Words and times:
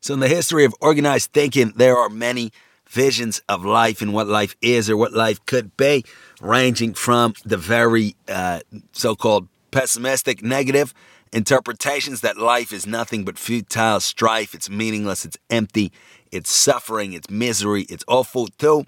So, 0.00 0.14
in 0.14 0.20
the 0.20 0.28
history 0.28 0.64
of 0.64 0.74
organized 0.80 1.32
thinking, 1.32 1.72
there 1.76 1.96
are 1.96 2.08
many 2.08 2.52
visions 2.88 3.42
of 3.48 3.64
life 3.64 4.00
and 4.00 4.14
what 4.14 4.26
life 4.26 4.56
is 4.62 4.88
or 4.88 4.96
what 4.96 5.12
life 5.12 5.44
could 5.44 5.76
be, 5.76 6.04
ranging 6.40 6.94
from 6.94 7.34
the 7.44 7.56
very 7.56 8.16
uh, 8.28 8.60
so 8.92 9.14
called 9.14 9.48
pessimistic, 9.70 10.42
negative 10.42 10.94
interpretations 11.32 12.20
that 12.22 12.38
life 12.38 12.72
is 12.72 12.86
nothing 12.86 13.24
but 13.24 13.38
futile 13.38 14.00
strife, 14.00 14.54
it's 14.54 14.70
meaningless, 14.70 15.24
it's 15.24 15.36
empty, 15.50 15.92
it's 16.32 16.50
suffering, 16.50 17.12
it's 17.12 17.28
misery, 17.28 17.82
it's 17.82 18.04
awful, 18.08 18.46
to 18.58 18.84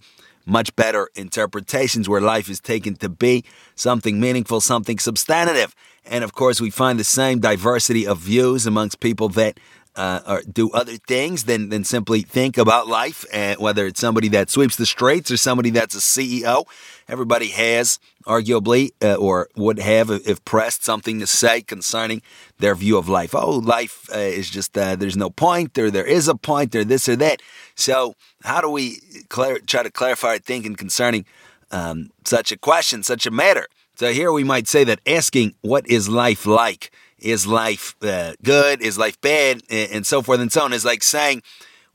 much 0.46 0.74
better 0.74 1.10
interpretations 1.14 2.08
where 2.08 2.20
life 2.20 2.48
is 2.48 2.60
taken 2.60 2.96
to 2.96 3.08
be 3.08 3.44
something 3.74 4.18
meaningful, 4.18 4.60
something 4.60 4.98
substantive. 4.98 5.74
And 6.04 6.24
of 6.24 6.32
course, 6.32 6.60
we 6.60 6.70
find 6.70 6.98
the 6.98 7.04
same 7.04 7.40
diversity 7.40 8.06
of 8.06 8.18
views 8.18 8.66
amongst 8.66 9.00
people 9.00 9.28
that 9.30 9.60
uh, 10.00 10.22
or 10.26 10.42
do 10.50 10.70
other 10.70 10.96
things 10.96 11.44
than, 11.44 11.68
than 11.68 11.84
simply 11.84 12.22
think 12.22 12.56
about 12.56 12.88
life, 12.88 13.26
and 13.34 13.60
whether 13.60 13.86
it's 13.86 14.00
somebody 14.00 14.28
that 14.28 14.48
sweeps 14.48 14.76
the 14.76 14.86
streets 14.86 15.30
or 15.30 15.36
somebody 15.36 15.68
that's 15.68 15.94
a 15.94 15.98
CEO. 15.98 16.64
Everybody 17.06 17.48
has, 17.48 17.98
arguably, 18.24 18.92
uh, 19.02 19.16
or 19.16 19.50
would 19.56 19.78
have, 19.78 20.08
if 20.08 20.42
pressed, 20.46 20.84
something 20.84 21.20
to 21.20 21.26
say 21.26 21.60
concerning 21.60 22.22
their 22.60 22.74
view 22.74 22.96
of 22.96 23.10
life. 23.10 23.34
Oh, 23.34 23.58
life 23.58 24.08
uh, 24.10 24.18
is 24.18 24.48
just, 24.48 24.78
uh, 24.78 24.96
there's 24.96 25.18
no 25.18 25.28
point, 25.28 25.76
or 25.76 25.90
there 25.90 26.06
is 26.06 26.28
a 26.28 26.34
point, 26.34 26.74
or 26.74 26.82
this 26.82 27.06
or 27.06 27.16
that. 27.16 27.42
So, 27.74 28.14
how 28.42 28.62
do 28.62 28.70
we 28.70 29.00
clar- 29.28 29.58
try 29.58 29.82
to 29.82 29.90
clarify 29.90 30.28
our 30.28 30.38
thinking 30.38 30.76
concerning 30.76 31.26
um, 31.72 32.08
such 32.24 32.50
a 32.52 32.56
question, 32.56 33.02
such 33.02 33.26
a 33.26 33.30
matter? 33.30 33.66
So, 33.96 34.14
here 34.14 34.32
we 34.32 34.44
might 34.44 34.66
say 34.66 34.82
that 34.84 35.00
asking, 35.06 35.56
what 35.60 35.86
is 35.86 36.08
life 36.08 36.46
like? 36.46 36.90
Is 37.20 37.46
life 37.46 37.94
uh, 38.02 38.34
good? 38.42 38.82
Is 38.82 38.98
life 38.98 39.20
bad? 39.20 39.62
And 39.70 40.06
so 40.06 40.22
forth 40.22 40.40
and 40.40 40.52
so 40.52 40.62
on 40.62 40.72
is 40.72 40.84
like 40.84 41.02
saying, 41.02 41.42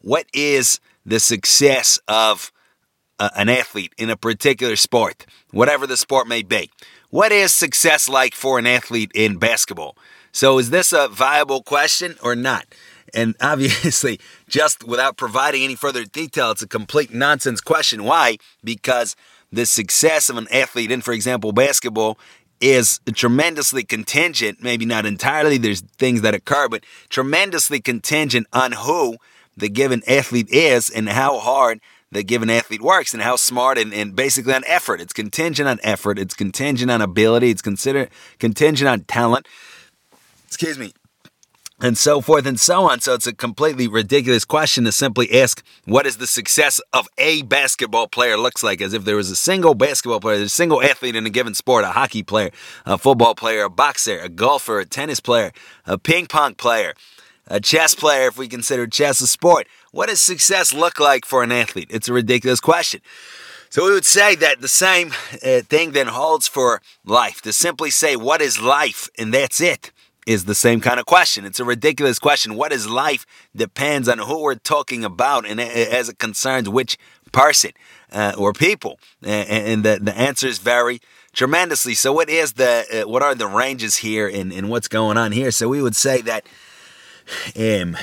what 0.02 0.26
is 0.34 0.80
the 1.06 1.20
success 1.20 2.00
of 2.08 2.52
an 3.20 3.50
athlete 3.50 3.94
in 3.98 4.09
a 4.09 4.17
particular 4.17 4.76
sport, 4.76 5.26
whatever 5.52 5.88
the 5.88 5.98
sport 5.98 6.28
may 6.28 6.44
be? 6.44 6.70
What 7.09 7.32
is 7.32 7.54
success 7.54 8.09
like 8.09 8.34
for 8.34 8.59
an 8.59 8.67
athlete 8.67 9.12
in 9.16 9.38
basketball? 9.38 9.98
So, 10.32 10.59
is 10.59 10.70
this 10.70 10.92
a 10.92 11.08
viable 11.08 11.64
question 11.64 12.16
or 12.22 12.36
not? 12.36 12.66
And 13.14 13.36
obviously, 13.42 14.20
just 14.50 14.84
without 14.84 15.17
providing 15.17 15.64
any 15.64 15.76
further 15.76 16.04
detail, 16.04 16.52
it's 16.52 16.62
a 16.62 16.67
complete 16.67 17.14
nonsense 17.14 17.62
question. 17.62 18.04
Why? 18.04 18.38
Because 18.64 19.16
the 19.52 19.66
success 19.66 20.30
of 20.30 20.38
an 20.38 20.48
athlete 20.52 20.92
in, 20.92 21.02
for 21.02 21.14
example, 21.14 21.54
basketball 21.54 22.20
is 22.61 23.00
tremendously 23.14 23.84
contingent, 23.84 24.61
maybe 24.61 24.86
not 24.86 25.06
entirely, 25.06 25.58
there's 25.58 25.81
things 25.81 26.22
that 26.22 26.34
occur, 26.34 26.67
but 26.70 26.84
tremendously 27.09 27.80
contingent 27.80 28.48
on 28.53 28.72
who 28.73 29.17
the 29.58 29.70
given 29.70 30.02
athlete 30.08 30.50
is 30.50 30.89
and 30.89 31.09
how 31.09 31.39
hard 31.39 31.80
the 32.11 32.23
given 32.23 32.50
athlete 32.50 32.81
works 32.81 33.14
and 33.14 33.23
how 33.23 33.36
smart 33.36 33.78
and, 33.78 33.94
and 33.94 34.16
basically 34.16 34.53
on 34.53 34.64
effort. 34.67 35.02
It's 35.02 35.14
contingent 35.14 35.67
on 35.67 35.80
effort, 35.83 36.17
it's 36.17 36.33
contingent 36.33 36.89
on 36.92 37.02
ability, 37.02 37.50
it's 37.50 37.61
considered 37.61 38.09
contingent 38.39 38.88
on 38.88 39.02
talent. 39.02 39.48
Excuse 40.48 40.78
me 40.78 40.94
and 41.81 41.98
so 41.98 42.22
forth 42.22 42.45
and 42.45 42.59
so 42.59 42.90
on. 42.90 43.02
So 43.02 43.14
it's 43.14 43.28
a 43.28 43.34
completely 43.34 43.88
ridiculous 43.88 44.45
question 44.45 44.86
to 44.86 44.92
simply 44.92 45.40
ask 45.40 45.64
what 45.86 46.06
is 46.06 46.17
the 46.17 46.28
success 46.28 46.80
of 46.94 47.08
a 47.17 47.42
basketball 47.44 48.08
player 48.08 48.38
looks 48.38 48.64
like 48.64 48.82
as 48.82 48.94
if 48.94 49.04
there 49.04 49.16
was 49.16 49.30
a 49.30 49.36
single 49.36 49.76
basketball 49.76 50.20
player, 50.20 50.42
a 50.42 50.50
single 50.50 50.82
athlete 50.82 51.16
in 51.16 51.26
a 51.26 51.30
given 51.30 51.54
sport, 51.54 51.84
a 51.84 51.90
hockey 51.90 52.23
player, 52.23 52.52
a 52.86 52.98
football 52.98 53.36
player, 53.36 53.64
a 53.64 53.70
boxer, 53.70 54.20
a 54.20 54.30
golfer, 54.30 54.80
a 54.80 54.86
tennis 54.86 55.20
player, 55.20 55.52
a 55.86 55.98
ping 55.98 56.28
pong 56.28 56.56
player, 56.56 56.94
a 57.48 57.59
chess 57.59 57.94
player 57.94 58.28
if 58.28 58.38
we 58.38 58.48
consider 58.48 58.88
chess 58.88 59.22
a 59.22 59.28
sport. 59.28 59.67
What 59.92 60.10
does 60.10 60.22
success 60.22 60.73
look 60.73 61.00
like 61.00 61.26
for 61.26 61.44
an 61.44 61.52
athlete? 61.52 61.88
It's 61.89 62.08
a 62.08 62.14
ridiculous 62.14 62.60
question. 62.60 63.02
So 63.70 63.86
we 63.86 63.92
would 63.92 64.06
say 64.06 64.36
that 64.36 64.62
the 64.62 64.70
same 64.70 65.12
uh, 65.44 65.62
thing 65.62 65.92
then 65.92 66.08
holds 66.08 66.48
for 66.48 66.82
life. 67.04 67.42
To 67.42 67.52
simply 67.52 67.89
say 67.89 68.16
what 68.16 68.42
is 68.42 68.61
life 68.61 69.10
and 69.17 69.33
that's 69.33 69.60
it 69.60 69.92
is 70.25 70.45
the 70.45 70.55
same 70.55 70.81
kind 70.81 70.99
of 70.99 71.05
question. 71.05 71.45
It's 71.45 71.59
a 71.59 71.65
ridiculous 71.65 72.19
question. 72.19 72.55
What 72.55 72.71
is 72.71 72.89
life 72.89 73.25
depends 73.55 74.09
on 74.09 74.17
who 74.17 74.41
we're 74.41 74.55
talking 74.55 75.05
about 75.05 75.45
and 75.45 75.59
as 75.61 76.09
it 76.09 76.17
concerns 76.17 76.67
which 76.67 76.97
person 77.31 77.71
uh, 78.11 78.33
or 78.37 78.53
people. 78.53 78.99
And 79.21 79.83
the, 79.83 79.99
the 80.02 80.17
answers 80.17 80.58
vary 80.58 81.02
tremendously. 81.33 81.93
So 81.93 82.13
what 82.13 82.30
is 82.30 82.53
the, 82.53 83.03
uh, 83.03 83.09
what 83.09 83.21
are 83.21 83.36
the 83.36 83.47
ranges 83.47 83.97
here 83.97 84.27
and, 84.27 84.52
and 84.53 84.69
what's 84.69 84.87
going 84.87 85.17
on 85.17 85.31
here? 85.31 85.52
So 85.52 85.67
we 85.67 85.81
would 85.81 85.95
say 85.95 86.21
that 86.21 86.45
um, 87.57 87.97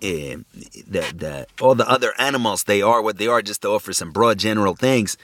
um, 0.00 0.44
the, 0.86 1.04
the, 1.14 1.46
all 1.60 1.74
the 1.74 1.88
other 1.88 2.14
animals, 2.18 2.64
they 2.64 2.80
are 2.80 3.02
what 3.02 3.18
they 3.18 3.26
are, 3.26 3.42
just 3.42 3.62
to 3.62 3.68
offer 3.68 3.92
some 3.92 4.12
broad 4.12 4.38
general 4.38 4.76
things. 4.76 5.16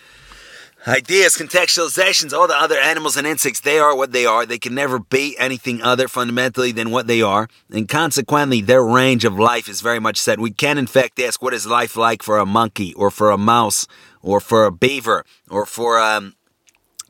Ideas, 0.87 1.34
contextualizations, 1.34 2.34
all 2.34 2.47
the 2.47 2.55
other 2.55 2.78
animals 2.78 3.17
and 3.17 3.27
insects, 3.27 3.61
they 3.61 3.78
are 3.78 3.97
what 3.97 4.12
they 4.12 4.27
are. 4.27 4.45
They 4.45 4.59
can 4.59 4.75
never 4.75 4.99
be 4.99 5.34
anything 5.39 5.81
other 5.81 6.09
fundamentally 6.09 6.72
than 6.72 6.91
what 6.91 7.06
they 7.06 7.22
are. 7.22 7.49
And 7.71 7.89
consequently, 7.89 8.61
their 8.61 8.84
range 8.84 9.25
of 9.25 9.39
life 9.39 9.67
is 9.67 9.81
very 9.81 9.99
much 9.99 10.19
set. 10.19 10.39
We 10.39 10.50
can, 10.50 10.77
in 10.77 10.87
fact, 10.87 11.19
ask 11.19 11.41
what 11.41 11.55
is 11.55 11.67
life 11.67 11.97
like 11.97 12.23
for 12.23 12.37
a 12.37 12.44
monkey 12.44 12.93
or 12.94 13.11
for 13.11 13.31
a 13.31 13.39
mouse 13.39 13.87
or 14.21 14.41
for 14.41 14.67
a 14.67 14.73
beaver 14.73 15.25
or 15.49 15.65
for 15.65 15.99
um, 15.99 16.34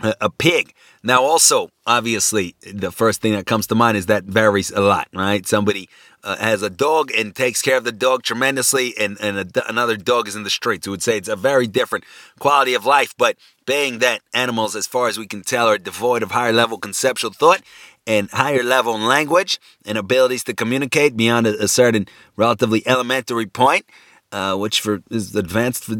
a, 0.00 0.14
a 0.20 0.30
pig. 0.30 0.72
Now, 1.06 1.22
also, 1.22 1.68
obviously, 1.86 2.56
the 2.62 2.90
first 2.90 3.20
thing 3.20 3.34
that 3.34 3.44
comes 3.44 3.66
to 3.66 3.74
mind 3.74 3.98
is 3.98 4.06
that 4.06 4.24
varies 4.24 4.70
a 4.70 4.80
lot, 4.80 5.06
right? 5.12 5.46
Somebody 5.46 5.90
uh, 6.22 6.36
has 6.36 6.62
a 6.62 6.70
dog 6.70 7.10
and 7.10 7.36
takes 7.36 7.60
care 7.60 7.76
of 7.76 7.84
the 7.84 7.92
dog 7.92 8.22
tremendously, 8.22 8.94
and, 8.98 9.18
and 9.20 9.38
a, 9.38 9.68
another 9.68 9.98
dog 9.98 10.28
is 10.28 10.34
in 10.34 10.44
the 10.44 10.50
streets. 10.50 10.86
We 10.86 10.92
would 10.92 11.02
say 11.02 11.18
it's 11.18 11.28
a 11.28 11.36
very 11.36 11.66
different 11.66 12.04
quality 12.38 12.72
of 12.72 12.86
life, 12.86 13.14
but 13.18 13.36
being 13.66 13.98
that 13.98 14.22
animals, 14.32 14.74
as 14.74 14.86
far 14.86 15.08
as 15.08 15.18
we 15.18 15.26
can 15.26 15.42
tell, 15.42 15.68
are 15.68 15.76
devoid 15.76 16.22
of 16.22 16.30
higher 16.30 16.54
level 16.54 16.78
conceptual 16.78 17.32
thought 17.32 17.60
and 18.06 18.30
higher 18.30 18.62
level 18.62 18.98
language 18.98 19.60
and 19.84 19.98
abilities 19.98 20.44
to 20.44 20.54
communicate 20.54 21.18
beyond 21.18 21.46
a, 21.46 21.64
a 21.64 21.68
certain 21.68 22.08
relatively 22.34 22.82
elementary 22.86 23.46
point, 23.46 23.84
uh, 24.34 24.56
which 24.56 24.80
for 24.80 25.00
is 25.10 25.34
advanced 25.36 25.84
for, 25.84 25.92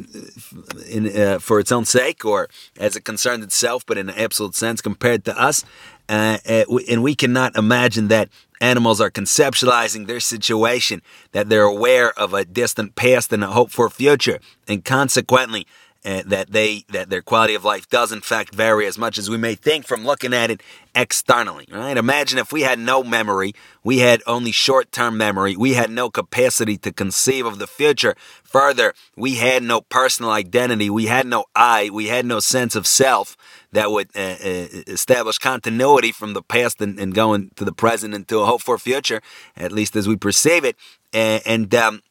in, 0.91 1.17
uh, 1.17 1.39
for 1.39 1.61
its 1.61 1.71
own 1.71 1.85
sake 1.85 2.25
or 2.25 2.49
as 2.81 2.97
it 2.97 3.05
concerns 3.05 3.45
itself, 3.45 3.87
but 3.87 3.97
in 3.97 4.09
an 4.09 4.15
absolute 4.17 4.57
sense 4.57 4.83
compared 4.83 5.25
to 5.25 5.41
us. 5.41 5.65
Uh, 6.09 6.39
uh 6.49 6.65
and 6.91 7.03
we 7.03 7.15
cannot 7.15 7.57
imagine 7.57 8.09
that 8.09 8.29
animals 8.61 9.01
are 9.01 9.11
conceptualizing 9.11 10.09
their 10.09 10.19
situation, 10.19 11.01
that 11.31 11.49
they're 11.49 11.63
aware 11.63 12.11
of 12.19 12.35
a 12.35 12.45
distant 12.45 12.97
past 12.97 13.33
and 13.33 13.45
a 13.45 13.47
hope 13.47 13.71
for 13.71 13.89
future, 13.89 14.41
and 14.67 14.85
consequently, 14.85 15.65
uh, 16.05 16.23
that 16.27 16.51
they 16.51 16.85
that 16.89 17.11
their 17.11 17.23
quality 17.23 17.55
of 17.55 17.65
life 17.65 17.89
does 17.89 18.13
in 18.13 18.21
fact 18.21 18.55
vary 18.55 18.87
as 18.87 18.99
much 18.99 19.19
as 19.19 19.31
we 19.31 19.37
may 19.37 19.55
think 19.55 19.87
from 19.87 20.05
looking 20.05 20.35
at 20.35 20.51
it 20.51 20.63
externally 20.95 21.67
right? 21.71 21.97
Imagine 21.97 22.39
if 22.39 22.53
we 22.53 22.63
had 22.63 22.79
no 22.79 23.03
memory 23.03 23.55
we 23.83 23.99
had 23.99 24.23
only 24.27 24.53
short-term 24.53 25.17
memory 25.17 25.57
we 25.57 25.75
had 25.75 25.91
no 25.91 26.11
capacity 26.11 26.77
to 26.79 26.93
conceive 26.93 27.47
of 27.47 27.59
the 27.59 27.67
future. 27.67 28.15
Further 28.43 28.95
we 29.17 29.37
had 29.37 29.63
no 29.63 29.81
personal 29.81 30.31
identity 30.31 30.91
we 30.91 31.07
had 31.07 31.27
no 31.27 31.45
i 31.55 31.91
we 31.93 32.09
had 32.09 32.27
no 32.27 32.41
sense 32.41 32.75
of 32.77 32.87
self 32.87 33.37
that 33.73 33.91
would 33.91 34.09
uh, 34.15 34.21
uh, 34.21 34.67
establish 34.87 35.39
continuity 35.39 36.13
from 36.13 36.33
the 36.33 36.43
past 36.43 36.81
and, 36.81 36.99
and, 36.99 37.13
going 37.13 37.51
to 37.57 37.65
the 37.65 37.73
present 37.73 38.15
and 38.15 38.27
to 38.29 38.39
a 38.39 38.47
hope 38.47 38.63
for 38.63 38.79
future 38.79 39.21
at 39.57 39.73
least 39.73 39.97
as 39.97 40.07
we 40.07 40.17
perceive 40.17 40.65
it. 40.65 40.77
And, 41.13 41.43
and 41.45 41.75
um, 41.75 42.03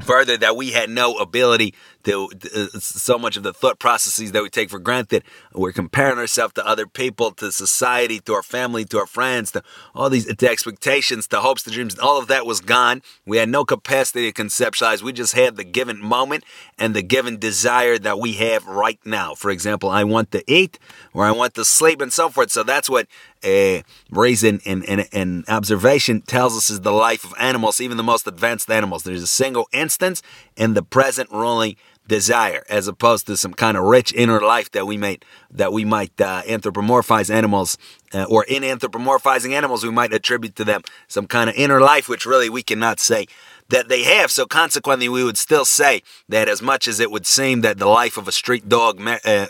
further 0.00 0.36
that 0.38 0.56
we 0.56 0.70
had 0.70 0.88
no 0.88 1.16
ability 1.16 1.74
to, 2.04 2.30
uh, 2.54 2.78
so 2.78 3.18
much 3.18 3.36
of 3.36 3.42
the 3.42 3.52
thought 3.52 3.78
processes 3.78 4.32
that 4.32 4.42
we 4.42 4.48
take 4.48 4.70
for 4.70 4.78
granted. 4.78 5.22
We're 5.52 5.72
comparing 5.72 6.18
ourselves 6.18 6.54
to 6.54 6.66
other 6.66 6.86
people 6.86 7.32
to 7.32 7.52
society 7.52 8.20
to 8.20 8.34
our 8.34 8.42
family 8.42 8.84
to 8.86 8.98
our 8.98 9.06
friends 9.06 9.52
to 9.52 9.62
all 9.94 10.10
these 10.10 10.26
to 10.34 10.50
expectations 10.50 11.26
to 11.28 11.40
hopes 11.40 11.62
to 11.64 11.70
dreams. 11.70 11.98
All 11.98 12.18
of 12.18 12.28
that 12.28 12.46
was 12.46 12.60
gone. 12.60 13.02
We 13.26 13.38
had 13.38 13.48
no 13.48 13.64
capacity 13.64 14.30
to 14.30 14.42
conceptualize. 14.42 15.02
We 15.02 15.12
just 15.12 15.34
had 15.34 15.56
the 15.56 15.64
given 15.64 16.00
moment 16.00 16.44
and 16.78 16.94
the 16.94 17.02
given 17.02 17.38
desire 17.38 17.98
that 17.98 18.18
we 18.18 18.34
have 18.34 18.66
right 18.66 18.98
now. 19.04 19.34
For 19.34 19.50
example 19.50 19.90
i 19.90 20.04
want 20.04 20.30
to 20.32 20.42
eat 20.46 20.78
or 21.12 21.24
i 21.24 21.30
want 21.30 21.54
to 21.54 21.64
sleep 21.64 22.00
and 22.00 22.12
so 22.12 22.28
forth. 22.28 22.50
So 22.50 22.62
that's 22.62 22.90
what 22.90 23.06
a 23.44 23.82
reason 24.10 24.60
and, 24.64 24.84
and, 24.88 25.08
and 25.12 25.48
observation 25.48 26.22
tells 26.22 26.56
us 26.56 26.70
is 26.70 26.80
the 26.80 26.92
life 26.92 27.24
of 27.24 27.34
animals, 27.38 27.80
even 27.80 27.96
the 27.96 28.02
most 28.02 28.26
advanced 28.26 28.70
animals. 28.70 29.02
There's 29.02 29.22
a 29.22 29.26
single 29.26 29.68
instance 29.72 30.22
in 30.56 30.74
the 30.74 30.82
present 30.82 31.30
ruling 31.30 31.76
desire, 32.06 32.64
as 32.68 32.88
opposed 32.88 33.26
to 33.26 33.36
some 33.36 33.54
kind 33.54 33.76
of 33.76 33.84
rich 33.84 34.12
inner 34.12 34.40
life 34.40 34.70
that 34.72 34.86
we 34.86 34.96
might 34.96 35.24
that 35.50 35.72
we 35.72 35.84
might 35.84 36.20
uh, 36.20 36.42
anthropomorphize 36.42 37.32
animals, 37.32 37.78
uh, 38.12 38.24
or 38.24 38.44
in 38.44 38.62
anthropomorphizing 38.62 39.52
animals, 39.52 39.84
we 39.84 39.90
might 39.90 40.12
attribute 40.12 40.56
to 40.56 40.64
them 40.64 40.82
some 41.08 41.26
kind 41.26 41.48
of 41.48 41.56
inner 41.56 41.80
life, 41.80 42.08
which 42.08 42.26
really 42.26 42.50
we 42.50 42.62
cannot 42.62 42.98
say 42.98 43.26
that 43.68 43.88
they 43.88 44.02
have. 44.02 44.30
So 44.30 44.46
consequently, 44.46 45.08
we 45.08 45.24
would 45.24 45.38
still 45.38 45.64
say 45.64 46.02
that 46.28 46.48
as 46.48 46.60
much 46.60 46.86
as 46.86 47.00
it 47.00 47.10
would 47.10 47.26
seem 47.26 47.62
that 47.62 47.78
the 47.78 47.86
life 47.86 48.16
of 48.16 48.28
a 48.28 48.32
street 48.32 48.68
dog 48.68 49.00
uh, 49.00 49.46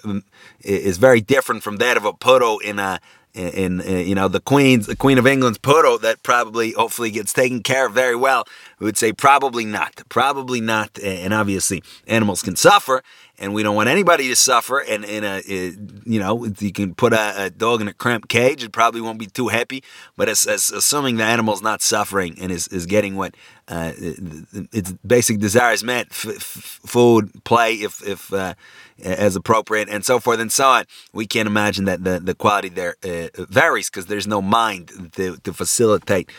is 0.61 0.99
very 0.99 1.21
different 1.21 1.63
from 1.63 1.77
that 1.77 1.97
of 1.97 2.05
a 2.05 2.13
poodle 2.13 2.59
in 2.59 2.79
a 2.79 3.01
in, 3.35 3.81
in, 3.81 4.07
you 4.07 4.15
know 4.15 4.29
the 4.29 4.41
queen's 4.41 4.87
the 4.87 4.97
queen 4.97 5.19
of 5.19 5.27
england's 5.27 5.59
poodle 5.59 5.99
that 5.99 6.23
probably 6.23 6.73
hopefully 6.73 7.11
gets 7.11 7.33
taken 7.33 7.63
care 7.63 7.87
of 7.87 7.93
very 7.93 8.17
well 8.17 8.45
we 8.83 8.87
would 8.87 8.99
say 8.99 9.13
probably 9.13 9.65
not. 9.65 10.03
Probably 10.09 10.61
not. 10.61 10.99
And 10.99 11.33
obviously, 11.33 11.85
animals 12.09 12.43
can 12.43 12.57
suffer, 12.57 13.05
and 13.39 13.55
we 13.55 13.63
don't 13.63 13.77
want 13.77 13.89
anybody 13.89 14.27
to 14.27 14.35
suffer. 14.35 14.81
And 14.81 15.05
in 15.05 15.23
a, 15.23 15.41
you 15.47 16.19
know, 16.19 16.47
you 16.59 16.73
can 16.73 16.97
put 16.97 17.13
a, 17.13 17.45
a, 17.45 17.51
dog 17.51 17.81
in 17.81 17.87
a 17.87 17.95
cramped 17.95 18.29
cage, 18.29 18.65
it 18.65 18.73
probably 18.73 19.01
won't 19.01 19.21
be 19.21 19.27
too 19.27 19.49
happy. 19.49 19.85
But 20.17 20.29
as, 20.29 20.47
as 20.47 20.71
assuming 20.71 21.19
the 21.19 21.23
animal's 21.23 21.63
not 21.63 21.81
suffering 21.81 22.37
and 22.41 22.51
is, 22.51 22.67
is 22.69 22.87
getting 22.87 23.15
what 23.15 23.37
uh, 23.69 23.93
its 23.97 24.91
basic 25.07 25.39
desires 25.39 25.85
met, 25.85 26.09
f- 26.11 26.27
f- 26.27 26.81
food, 26.85 27.45
play, 27.45 27.75
if 27.75 28.05
if 28.05 28.33
uh, 28.33 28.55
as 29.03 29.37
appropriate, 29.37 29.89
and 29.89 30.05
so 30.05 30.19
forth. 30.21 30.41
And 30.41 30.53
so 30.53 30.69
on, 30.69 30.85
we 31.13 31.27
can't 31.27 31.47
imagine 31.47 31.85
that 31.87 32.05
the 32.05 32.21
the 32.21 32.35
quality 32.35 32.69
there 32.69 32.97
uh, 33.05 33.29
varies 33.49 33.91
because 33.91 34.07
there's 34.07 34.27
no 34.27 34.43
mind 34.43 35.13
to, 35.17 35.37
to 35.39 35.53
facilitate 35.53 36.31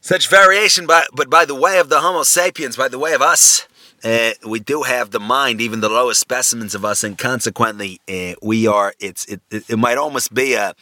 such 0.00 0.28
variation, 0.28 0.86
by, 0.86 1.04
but 1.12 1.28
by 1.28 1.44
the 1.44 1.54
way 1.54 1.78
of 1.78 1.88
the 1.88 2.00
Homo 2.00 2.22
sapiens, 2.22 2.76
by 2.76 2.88
the 2.88 2.98
way 2.98 3.14
of 3.14 3.22
us, 3.22 3.66
uh, 4.04 4.30
we 4.46 4.60
do 4.60 4.82
have 4.82 5.10
the 5.10 5.18
mind, 5.18 5.60
even 5.60 5.80
the 5.80 5.88
lowest 5.88 6.20
specimens 6.20 6.74
of 6.74 6.84
us, 6.84 7.02
and 7.02 7.18
consequently, 7.18 8.00
uh, 8.08 8.34
we 8.40 8.66
are. 8.66 8.94
It's 9.00 9.26
it, 9.26 9.40
it, 9.50 9.76
might 9.76 9.98
almost 9.98 10.32
be 10.32 10.54
a 10.54 10.74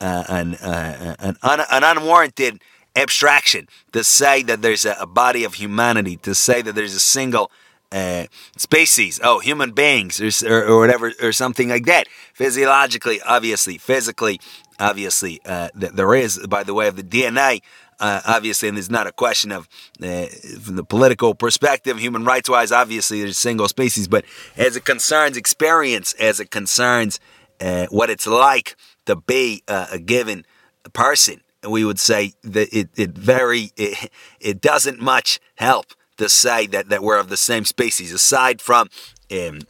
an 0.00 0.54
an, 0.62 1.36
un, 1.42 1.60
an 1.60 1.84
unwarranted 1.84 2.62
abstraction 2.94 3.68
to 3.92 4.04
say 4.04 4.44
that 4.44 4.62
there's 4.62 4.84
a, 4.84 4.96
a, 5.00 5.06
body 5.06 5.42
of 5.42 5.54
humanity, 5.54 6.16
to 6.18 6.34
say 6.34 6.62
that 6.62 6.74
there's 6.74 6.94
a 6.94 7.00
single 7.00 7.50
uh, 7.92 8.26
species, 8.56 9.20
oh, 9.22 9.38
human 9.38 9.72
beings, 9.72 10.20
or, 10.20 10.48
or, 10.48 10.64
or, 10.66 10.78
whatever, 10.80 11.12
or 11.22 11.32
something 11.32 11.68
like 11.68 11.86
that. 11.86 12.08
Physiologically, 12.34 13.20
obviously, 13.22 13.78
physically, 13.78 14.40
obviously, 14.78 15.40
uh, 15.44 15.68
there 15.74 16.14
is, 16.14 16.38
by 16.48 16.62
the 16.62 16.74
way 16.74 16.88
of 16.88 16.96
the 16.96 17.02
DNA, 17.02 17.62
uh, 17.98 18.20
obviously, 18.26 18.68
and 18.68 18.76
there's 18.76 18.90
not 18.90 19.06
a 19.06 19.12
question 19.12 19.50
of 19.52 19.68
uh, 20.02 20.26
from 20.60 20.76
the 20.76 20.84
political 20.84 21.34
perspective, 21.34 21.98
human 21.98 22.24
rights 22.24 22.48
wise, 22.48 22.70
obviously 22.70 23.22
there's 23.22 23.38
single 23.38 23.68
species, 23.68 24.06
but 24.06 24.24
as 24.56 24.76
it 24.76 24.84
concerns 24.84 25.36
experience, 25.36 26.12
as 26.14 26.38
it 26.38 26.50
concerns 26.50 27.18
uh, 27.60 27.86
what 27.90 28.10
it's 28.10 28.26
like 28.26 28.76
to 29.06 29.16
be 29.16 29.62
a 29.66 29.98
given 29.98 30.44
person, 30.92 31.40
we 31.66 31.84
would 31.84 31.98
say 31.98 32.34
that 32.42 32.68
it, 32.76 32.90
it 32.96 33.10
very 33.10 33.70
it, 33.76 34.10
it 34.40 34.60
doesn't 34.60 35.00
much 35.00 35.40
help 35.56 35.86
to 36.16 36.28
say 36.28 36.66
that, 36.68 36.88
that 36.88 37.02
we're 37.02 37.18
of 37.18 37.28
the 37.28 37.36
same 37.36 37.64
species, 37.64 38.12
aside 38.12 38.60
from 38.60 38.88
um, 39.30 39.60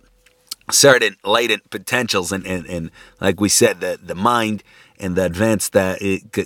certain 0.71 1.17
latent 1.25 1.71
potentials 1.71 2.33
and, 2.33 2.47
and, 2.47 2.67
and 2.67 2.91
like 3.21 3.41
we 3.41 3.49
said, 3.49 3.81
the, 3.81 3.99
the 4.03 4.15
mind 4.15 4.63
and 4.99 5.17
the 5.17 5.25
advanced 5.25 5.77
uh, 5.77 5.97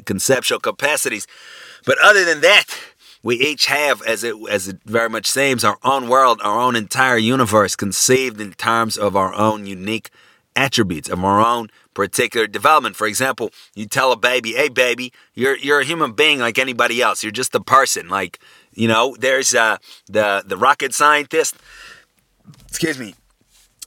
conceptual 0.05 0.59
capacities. 0.59 1.27
But 1.87 1.99
other 2.03 2.25
than 2.25 2.41
that, 2.41 2.65
we 3.23 3.37
each 3.37 3.67
have, 3.67 4.03
as 4.03 4.25
it 4.25 4.35
as 4.51 4.69
it 4.69 4.79
very 4.87 5.09
much 5.09 5.27
seems, 5.27 5.63
our 5.63 5.79
own 5.85 6.09
world, 6.09 6.41
our 6.43 6.59
own 6.59 6.75
entire 6.75 7.19
universe, 7.19 7.77
conceived 7.77 8.41
in 8.41 8.53
terms 8.53 8.97
of 8.97 9.15
our 9.15 9.35
own 9.35 9.67
unique 9.67 10.11
attributes, 10.57 11.09
of 11.09 11.23
our 11.23 11.41
own 11.41 11.69
particular 11.93 12.47
development. 12.47 12.97
For 12.97 13.07
example, 13.07 13.51
you 13.75 13.87
tell 13.87 14.11
a 14.13 14.17
baby, 14.17 14.53
"Hey, 14.55 14.69
baby, 14.69 15.13
you're 15.35 15.57
you're 15.57 15.81
a 15.81 15.85
human 15.85 16.13
being 16.13 16.39
like 16.39 16.59
anybody 16.59 17.03
else. 17.03 17.23
You're 17.23 17.31
just 17.31 17.55
a 17.55 17.61
person. 17.61 18.09
Like 18.09 18.39
you 18.75 18.89
know, 18.89 19.17
there's 19.19 19.55
uh, 19.55 19.79
the 20.07 20.43
the 20.47 20.57
rocket 20.57 20.95
scientist. 20.95 21.57
Excuse 22.69 22.99
me. 22.99 23.15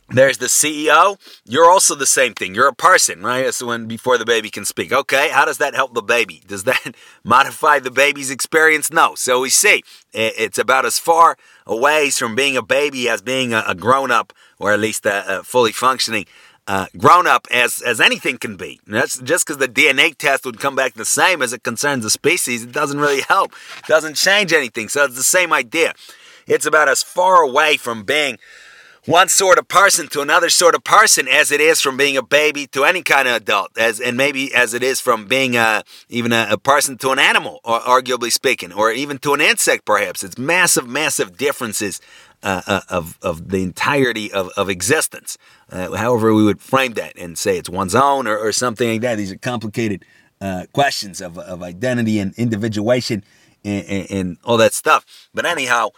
There's 0.10 0.38
the 0.38 0.46
CEO. 0.46 1.18
You're 1.46 1.70
also 1.70 1.96
the 1.96 2.06
same 2.06 2.34
thing. 2.34 2.54
You're 2.54 2.68
a 2.68 2.76
person, 2.76 3.24
right? 3.24 3.46
That's 3.46 3.64
when 3.64 3.88
before 3.88 4.18
the 4.18 4.26
baby 4.26 4.50
can 4.50 4.64
speak. 4.64 4.92
Okay, 4.92 5.30
how 5.30 5.46
does 5.46 5.58
that 5.58 5.74
help 5.74 5.96
the 5.96 6.04
baby? 6.04 6.44
Does 6.46 6.66
that 6.66 6.96
modify 7.24 7.80
the 7.80 7.90
baby's 7.90 8.30
experience? 8.30 8.92
No. 8.92 9.16
So 9.16 9.42
we 9.42 9.50
see 9.50 9.84
it's 10.14 10.60
about 10.60 10.86
as 10.86 11.00
far 11.00 11.38
away 11.66 12.12
from 12.12 12.36
being 12.36 12.56
a 12.58 12.62
baby 12.62 13.10
as 13.10 13.22
being 13.22 13.54
a, 13.54 13.74
grown 13.74 14.12
up, 14.12 14.34
or 14.60 14.72
at 14.72 14.80
least 14.80 15.06
a, 15.06 15.40
a 15.40 15.44
fully 15.44 15.72
functioning 15.72 16.26
uh, 16.68 16.88
grown 16.98 17.28
up 17.28 17.48
as 17.52 17.82
as 17.82 18.00
anything 18.00 18.38
can 18.38 18.56
be. 18.56 18.80
That's 18.88 19.20
just 19.20 19.46
because 19.46 19.58
the 19.58 19.68
DNA 19.68 20.16
test 20.16 20.46
would 20.46 20.60
come 20.60 20.76
back 20.76 20.94
the 20.94 21.06
same 21.06 21.42
as 21.42 21.54
it 21.54 21.64
concerns 21.64 22.04
the 22.04 22.10
species. 22.10 22.64
It 22.64 22.72
doesn't 22.72 23.00
really 23.00 23.22
help. 23.22 23.54
It 23.80 23.88
doesn't 23.88 24.16
change 24.16 24.54
anything. 24.54 24.90
So 24.90 25.06
it's 25.06 25.16
the 25.16 25.24
same 25.24 25.52
idea. 25.52 25.94
It's 26.48 26.66
about 26.66 26.90
as 26.90 27.04
far 27.04 27.42
away 27.42 27.78
from 27.78 28.04
being 28.04 28.38
one 29.06 29.28
sort 29.28 29.60
of 29.60 29.68
person 29.68 30.08
to 30.08 30.22
another 30.22 30.50
sort 30.50 30.76
of 30.76 30.84
person 30.84 31.28
as 31.28 31.52
it 31.52 31.60
is 31.60 31.82
from 31.82 31.98
being 31.98 32.16
a 32.16 32.24
baby 32.24 32.68
to 32.68 32.86
any 32.86 33.02
kind 33.02 33.28
of 33.28 33.36
adult 33.36 33.78
as 33.78 34.00
and 34.00 34.16
maybe 34.16 34.54
as 34.56 34.74
it 34.74 34.82
is 34.82 35.02
from 35.02 35.26
being 35.26 35.58
a, 35.58 35.84
even 36.08 36.32
a, 36.32 36.48
a 36.52 36.58
person 36.58 36.98
to 36.98 37.10
an 37.10 37.20
animal 37.20 37.60
or 37.66 37.82
arguably 37.82 38.32
speaking 38.32 38.72
or 38.72 38.92
even 38.94 39.18
to 39.18 39.34
an 39.34 39.42
insect 39.42 39.84
perhaps 39.84 40.24
it's 40.24 40.38
massive 40.38 40.88
massive 40.88 41.36
differences 41.36 42.00
uh, 42.44 42.62
uh, 42.68 42.82
of, 42.90 43.18
of 43.22 43.50
the 43.50 43.64
entirety 43.64 44.32
of, 44.32 44.50
of 44.58 44.70
existence 44.70 45.38
uh, 45.72 45.96
however 45.96 46.34
we 46.34 46.44
would 46.44 46.62
frame 46.62 46.94
that 46.94 47.18
and 47.18 47.38
say 47.38 47.58
it's 47.58 47.70
one's 47.70 47.96
own 47.96 48.28
or, 48.28 48.38
or 48.38 48.52
something 48.52 48.90
like 48.90 49.02
that 49.02 49.16
these 49.16 49.32
are 49.32 49.38
complicated 49.38 50.04
uh, 50.42 50.66
questions 50.74 51.22
of, 51.22 51.38
of 51.38 51.64
identity 51.64 52.20
and 52.20 52.34
individuation 52.36 53.24
and, 53.64 53.86
and, 53.88 54.12
and 54.12 54.38
all 54.44 54.58
that 54.58 54.74
stuff 54.74 55.30
but 55.34 55.46
anyhow 55.46 55.90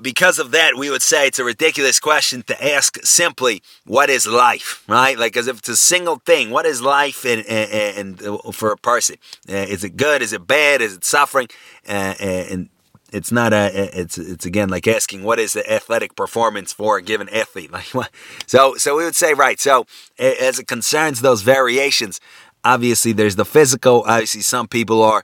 because 0.00 0.38
of 0.38 0.50
that, 0.52 0.76
we 0.76 0.90
would 0.90 1.02
say 1.02 1.26
it's 1.26 1.38
a 1.38 1.44
ridiculous 1.44 2.00
question 2.00 2.42
to 2.44 2.74
ask 2.74 2.98
simply, 3.04 3.62
what 3.84 4.08
is 4.08 4.26
life, 4.26 4.82
right? 4.88 5.18
Like 5.18 5.36
as 5.36 5.46
if 5.46 5.58
it's 5.58 5.68
a 5.68 5.76
single 5.76 6.16
thing. 6.16 6.50
What 6.50 6.64
is 6.66 6.80
life 6.80 7.24
and, 7.24 7.44
and, 7.46 8.22
uh, 8.22 8.50
for 8.52 8.72
a 8.72 8.76
person? 8.76 9.16
Uh, 9.48 9.56
is 9.56 9.84
it 9.84 9.96
good? 9.96 10.22
Is 10.22 10.32
it 10.32 10.46
bad? 10.46 10.80
Is 10.80 10.94
it 10.96 11.04
suffering? 11.04 11.48
And 11.84 12.70
it's 13.12 13.32
not 13.32 13.52
a, 13.52 13.98
it's, 13.98 14.18
it's 14.18 14.46
again 14.46 14.68
like 14.68 14.86
asking 14.86 15.22
what 15.22 15.38
is 15.38 15.52
the 15.54 15.70
athletic 15.70 16.14
performance 16.14 16.72
for 16.72 16.98
a 16.98 17.02
given 17.02 17.28
athlete? 17.28 17.70
Like 17.78 17.94
what? 17.94 18.10
So, 18.46 18.74
so 18.76 18.96
we 18.96 19.04
would 19.04 19.16
say, 19.16 19.34
right. 19.34 19.60
So 19.60 19.86
as 20.18 20.58
it 20.58 20.66
concerns 20.66 21.20
those 21.20 21.42
variations, 21.42 22.20
obviously 22.64 23.12
there's 23.12 23.36
the 23.36 23.44
physical. 23.44 24.04
Obviously 24.06 24.40
some 24.40 24.68
people 24.68 25.02
are, 25.02 25.22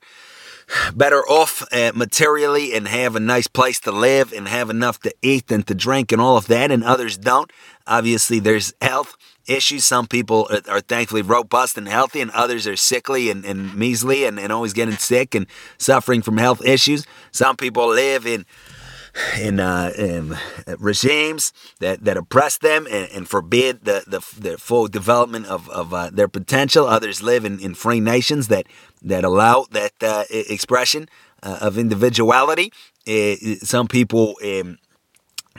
better 0.95 1.21
off 1.29 1.63
uh, 1.73 1.93
materially 1.95 2.75
and 2.75 2.89
have 2.89 3.17
a 3.17 3.21
nice 3.21 3.47
place 3.47 3.81
to 3.81 3.93
live 3.93 4.33
and 4.33 4.49
have 4.49 4.71
enough 4.71 4.99
to 5.01 5.15
eat 5.23 5.51
and 5.51 5.67
to 5.67 5.75
drink 5.75 6.13
and 6.13 6.21
all 6.21 6.37
of 6.37 6.47
that, 6.47 6.71
and 6.71 6.83
others 6.83 7.17
don't. 7.17 7.53
Obviously, 7.87 8.39
there's 8.39 8.73
health 8.81 9.17
issues. 9.47 9.85
Some 9.85 10.07
people 10.07 10.49
are, 10.51 10.77
are 10.77 10.81
thankfully 10.81 11.23
robust 11.23 11.77
and 11.77 11.89
healthy, 11.89 12.21
and 12.21 12.31
others 12.31 12.67
are 12.67 12.77
sickly 12.77 13.31
and, 13.31 13.45
and 13.45 13.75
measly 13.75 14.25
and, 14.25 14.39
and 14.39 14.53
always 14.53 14.73
getting 14.73 14.97
sick 14.97 15.35
and 15.35 15.47
suffering 15.79 16.23
from 16.23 16.39
health 16.39 16.65
issues. 16.65 17.07
Some 17.31 17.57
people 17.57 17.89
live 17.89 18.27
in 18.27 18.47
in, 19.39 19.61
uh, 19.61 19.93
in 19.97 20.37
regimes 20.79 21.53
that, 21.81 22.05
that 22.05 22.17
oppress 22.17 22.59
them 22.59 22.87
and, 22.91 23.09
and 23.13 23.29
forbid 23.29 23.85
the, 23.85 24.03
the, 24.07 24.41
the, 24.41 24.59
full 24.59 24.89
development 24.89 25.47
of, 25.47 25.69
of 25.71 25.95
uh, 25.95 26.11
their 26.13 26.29
potential. 26.29 26.87
Others 26.87 27.23
live 27.23 27.45
in, 27.45 27.61
in 27.61 27.75
free 27.75 28.01
nations 28.01 28.49
that, 28.49 28.67
that 29.03 29.25
allow 29.25 29.67
that 29.71 29.93
uh, 30.03 30.25
expression 30.31 31.09
uh, 31.43 31.59
of 31.61 31.79
individuality. 31.79 32.73
some 33.63 33.87
people, 33.87 34.35
um, 34.45 34.79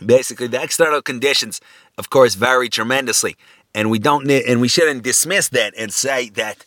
basically, 0.05 0.47
the 0.47 0.61
external 0.61 1.01
conditions, 1.01 1.61
of 1.97 2.09
course, 2.09 2.35
vary 2.35 2.69
tremendously. 2.69 3.35
And 3.75 3.91
we 3.91 3.99
don't, 3.99 4.29
and 4.31 4.61
we 4.61 4.67
shouldn't 4.67 5.03
dismiss 5.03 5.49
that 5.49 5.73
and 5.77 5.93
say 5.93 6.29
that 6.29 6.65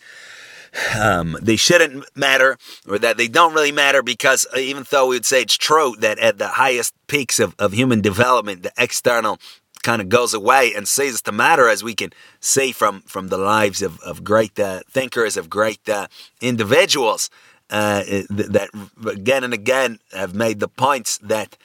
um, 0.97 1.37
they 1.41 1.57
shouldn't 1.57 2.05
matter 2.15 2.59
or 2.87 2.99
that 2.99 3.17
they 3.17 3.29
don't 3.29 3.55
really 3.55 3.73
matter 3.73 4.03
because 4.03 4.47
uh, 4.55 4.59
even 4.59 4.85
though 4.91 5.09
we 5.09 5.17
would 5.17 5.25
say 5.25 5.43
it's 5.43 5.57
true 5.57 5.97
that 6.01 6.19
at 6.19 6.39
the 6.39 6.49
highest 6.49 6.95
peaks 7.07 7.41
of, 7.41 7.55
of 7.59 7.73
human 7.73 8.03
development, 8.03 8.63
the 8.63 8.73
external 8.77 9.39
kind 9.83 10.03
of 10.03 10.09
goes 10.09 10.35
away 10.35 10.75
and 10.75 10.87
ceases 10.87 11.23
to 11.23 11.33
matter 11.33 11.69
as 11.69 11.83
we 11.83 11.95
can 11.95 12.11
see 12.41 12.73
from, 12.73 13.01
from 13.03 13.29
the 13.29 13.39
lives 13.39 13.81
of, 13.81 13.99
of 14.01 14.23
great 14.23 14.59
uh, 14.61 14.81
thinkers, 14.91 15.37
of 15.37 15.49
great 15.49 15.89
uh, 15.89 16.07
individuals 16.41 17.31
uh, 17.71 18.03
that 18.29 18.69
again 19.07 19.45
and 19.45 19.53
again 19.53 19.99
have 20.13 20.35
made 20.35 20.59
the 20.59 20.69
points 20.69 21.19
that 21.19 21.57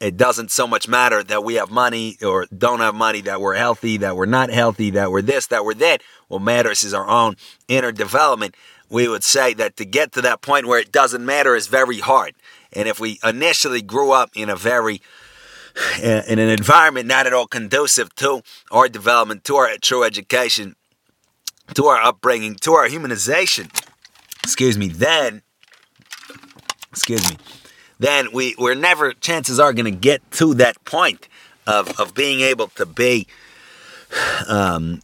it 0.00 0.16
doesn't 0.16 0.50
so 0.50 0.66
much 0.66 0.88
matter 0.88 1.22
that 1.22 1.44
we 1.44 1.54
have 1.54 1.70
money 1.70 2.16
or 2.22 2.46
don't 2.46 2.80
have 2.80 2.94
money, 2.94 3.20
that 3.22 3.40
we're 3.40 3.54
healthy, 3.54 3.98
that 3.98 4.16
we're 4.16 4.26
not 4.26 4.50
healthy, 4.50 4.90
that 4.90 5.10
we're 5.10 5.22
this, 5.22 5.46
that 5.48 5.64
we're 5.64 5.74
that. 5.74 6.02
What 6.28 6.40
matters 6.40 6.82
is 6.82 6.94
our 6.94 7.06
own 7.06 7.36
inner 7.68 7.92
development. 7.92 8.54
We 8.88 9.06
would 9.08 9.22
say 9.22 9.52
that 9.54 9.76
to 9.76 9.84
get 9.84 10.12
to 10.12 10.22
that 10.22 10.40
point 10.40 10.66
where 10.66 10.80
it 10.80 10.90
doesn't 10.90 11.24
matter 11.24 11.54
is 11.54 11.66
very 11.66 12.00
hard. 12.00 12.34
And 12.72 12.88
if 12.88 12.98
we 12.98 13.20
initially 13.22 13.82
grew 13.82 14.12
up 14.12 14.30
in 14.34 14.48
a 14.48 14.56
very 14.56 15.02
in 16.02 16.38
an 16.38 16.48
environment 16.48 17.06
not 17.06 17.26
at 17.26 17.32
all 17.32 17.46
conducive 17.46 18.14
to 18.16 18.42
our 18.72 18.88
development, 18.88 19.44
to 19.44 19.56
our 19.56 19.76
true 19.80 20.02
education, 20.02 20.74
to 21.74 21.86
our 21.86 22.00
upbringing, 22.02 22.56
to 22.56 22.72
our 22.72 22.88
humanization, 22.88 23.70
excuse 24.42 24.76
me, 24.76 24.88
then, 24.88 25.42
excuse 26.90 27.28
me, 27.30 27.36
then 28.00 28.32
we, 28.32 28.56
we're 28.58 28.74
never, 28.74 29.12
chances 29.12 29.60
are, 29.60 29.72
going 29.72 29.84
to 29.84 29.98
get 30.08 30.28
to 30.32 30.54
that 30.54 30.84
point 30.84 31.28
of, 31.66 32.00
of 32.00 32.14
being 32.14 32.40
able 32.40 32.68
to 32.68 32.84
be 32.84 33.28
um, 34.48 35.00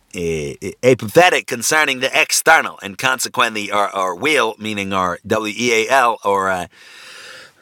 apathetic 0.82 1.46
concerning 1.46 2.00
the 2.00 2.10
external 2.12 2.78
and 2.82 2.98
consequently 2.98 3.70
our, 3.70 3.88
our 3.90 4.14
will, 4.16 4.56
meaning 4.58 4.92
our 4.92 5.20
W 5.24 5.54
E 5.56 5.86
A 5.86 5.90
L 5.90 6.18
or 6.24 6.50
uh, 6.50 6.66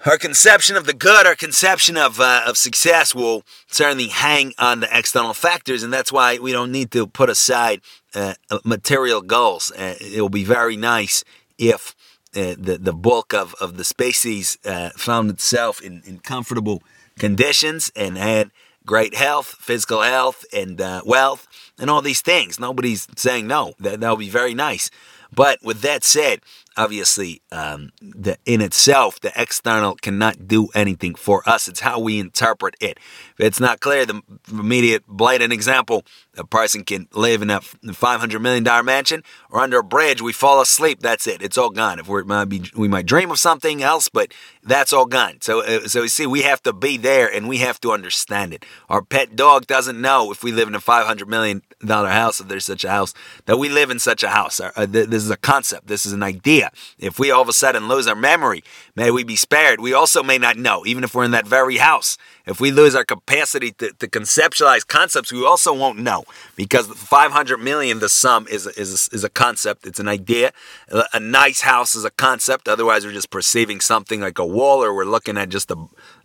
our 0.07 0.19
conception 0.19 0.77
of 0.77 0.87
the 0.87 0.95
good, 0.95 1.27
our 1.27 1.35
conception 1.35 1.97
of 1.97 2.21
uh, 2.21 2.43
of 2.47 2.57
success 2.57 3.15
will 3.15 3.43
certainly 3.67 4.09
hang 4.09 4.53
on 4.59 4.81
the 4.81 4.89
external 4.91 5.35
factors, 5.35 5.83
and 5.83 5.93
that's 5.93 6.13
why 6.13 6.39
we 6.39 6.53
don't 6.53 6.73
need 6.73 6.91
to 6.91 7.07
put 7.07 7.31
aside 7.31 7.81
uh, 8.15 8.35
material 8.65 9.23
goals. 9.23 9.73
Uh, 9.73 9.95
it 10.01 10.21
will 10.21 10.29
be 10.29 10.45
very 10.45 10.77
nice 10.77 11.25
if 11.59 11.95
uh, 12.37 12.55
the 12.59 12.79
the 12.79 12.93
bulk 12.93 13.33
of 13.33 13.55
of 13.61 13.77
the 13.77 13.85
species 13.85 14.59
uh, 14.65 14.91
found 14.97 15.31
itself 15.31 15.81
in, 15.81 16.03
in 16.07 16.19
comfortable 16.19 16.83
conditions 17.19 17.93
and 17.95 18.17
had 18.19 18.51
great 18.87 19.15
health, 19.15 19.57
physical 19.61 20.03
health, 20.03 20.45
and 20.53 20.81
uh, 20.81 21.01
wealth, 21.07 21.47
and 21.79 21.91
all 21.91 22.03
these 22.03 22.21
things. 22.21 22.61
Nobody's 22.61 23.07
saying 23.17 23.47
no. 23.47 23.75
That 23.79 24.01
that 24.01 24.11
would 24.11 24.19
be 24.19 24.31
very 24.31 24.55
nice. 24.55 24.91
But 25.35 25.63
with 25.63 25.81
that 25.81 26.05
said, 26.05 26.41
obviously, 26.77 27.43
um, 27.53 27.91
the 28.01 28.37
in 28.45 28.61
itself, 28.61 29.21
the 29.21 29.33
external 29.37 29.95
cannot 29.97 30.49
do 30.49 30.69
anything 30.75 31.15
for 31.15 31.49
us. 31.49 31.69
It's 31.69 31.81
how 31.81 31.99
we 32.01 32.19
interpret 32.19 32.75
it. 32.81 32.99
If 33.39 33.47
it's 33.47 33.61
not 33.61 33.81
clear, 33.81 34.07
the 34.07 34.21
immediate 34.51 35.07
blatant 35.07 35.53
example: 35.53 36.05
a 36.37 36.45
person 36.45 36.85
can 36.85 37.09
live 37.13 37.43
in 37.43 37.51
a 37.51 37.61
five 37.61 38.21
hundred 38.21 38.41
million 38.41 38.65
dollar 38.65 38.83
mansion 38.83 39.23
or 39.51 39.61
under 39.61 39.79
a 39.79 39.85
bridge. 39.85 40.21
We 40.23 40.33
fall 40.33 40.61
asleep. 40.61 41.01
That's 41.01 41.27
it. 41.27 41.43
It's 41.43 41.59
all 41.59 41.71
gone. 41.71 41.99
If 41.99 42.09
we're 42.09 42.25
might 42.25 42.47
be, 42.47 42.63
we 42.77 42.89
might 42.89 43.07
dream 43.07 43.31
of 43.31 43.39
something 43.39 43.83
else, 43.83 44.09
but 44.09 44.33
that's 44.63 44.93
all 44.93 45.07
gone. 45.07 45.39
So, 45.41 45.61
uh, 45.61 45.89
so 45.89 46.03
you 46.03 46.09
see, 46.09 46.27
we 46.27 46.43
have 46.43 46.63
to 46.63 46.73
be 46.73 46.97
there 46.97 47.29
and 47.33 47.49
we 47.49 47.59
have 47.59 47.81
to 47.83 47.93
understand 47.93 48.55
it. 48.55 48.65
Our 48.89 49.03
pet 49.03 49.37
dog 49.37 49.67
doesn't 49.67 50.01
know 50.01 50.31
if 50.33 50.43
we 50.43 50.53
live 50.53 50.69
in 50.69 50.75
a 50.75 50.81
five 50.81 51.07
hundred 51.07 51.29
million 51.29 51.63
dollar 51.85 52.09
house, 52.09 52.41
if 52.41 52.49
there's 52.49 52.65
such 52.65 52.85
a 52.85 52.91
house, 52.91 53.15
that 53.47 53.59
we 53.59 53.69
live 53.69 53.91
in 53.91 53.99
such 53.99 54.23
a 54.23 54.29
house. 54.29 54.61
Uh, 54.61 54.87
this 54.89 55.23
is 55.23 55.31
a 55.31 55.37
concept. 55.37 55.87
This 55.87 56.07
is 56.07 56.13
an 56.13 56.23
idea. 56.23 56.64
If 56.99 57.19
we 57.19 57.31
all 57.31 57.43
of 57.43 57.49
a 57.49 57.53
sudden 57.53 57.89
lose 57.89 58.07
our 58.07 58.15
memory, 58.15 58.63
may 58.95 59.11
we 59.11 59.25
be 59.25 59.37
spared. 59.37 59.81
We 59.81 59.93
also 59.93 60.23
may 60.23 60.39
not 60.39 60.57
know, 60.57 60.85
even 60.87 61.05
if 61.05 61.15
we're 61.15 61.25
in 61.25 61.31
that 61.33 61.47
very 61.47 61.79
house. 61.79 62.17
If 62.47 62.61
we 62.61 62.71
lose 62.71 62.95
our 62.95 63.05
capacity 63.05 63.73
to, 63.73 63.93
to 63.93 64.07
conceptualize 64.07 64.87
concepts, 64.87 65.33
we 65.33 65.45
also 65.45 65.73
won't 65.73 65.99
know 65.99 66.25
because 66.57 66.87
500 66.89 67.59
million, 67.59 68.01
the 68.01 68.09
sum, 68.09 68.47
is 68.49 68.67
is, 68.67 69.09
is 69.13 69.25
a 69.25 69.31
concept. 69.31 69.87
It's 69.87 69.99
an 69.99 70.09
idea. 70.09 70.53
A 70.89 71.21
nice 71.21 71.63
house 71.63 71.95
is 71.95 72.05
a 72.05 72.11
concept. 72.11 72.69
Otherwise, 72.69 73.07
we're 73.07 73.13
just 73.13 73.31
perceiving 73.31 73.81
something 73.81 74.21
like 74.21 74.39
a 74.39 74.47
wall 74.47 74.85
or 74.85 74.95
we're 74.95 75.05
looking 75.05 75.39
at 75.39 75.49
just 75.49 75.71
a, 75.71 75.77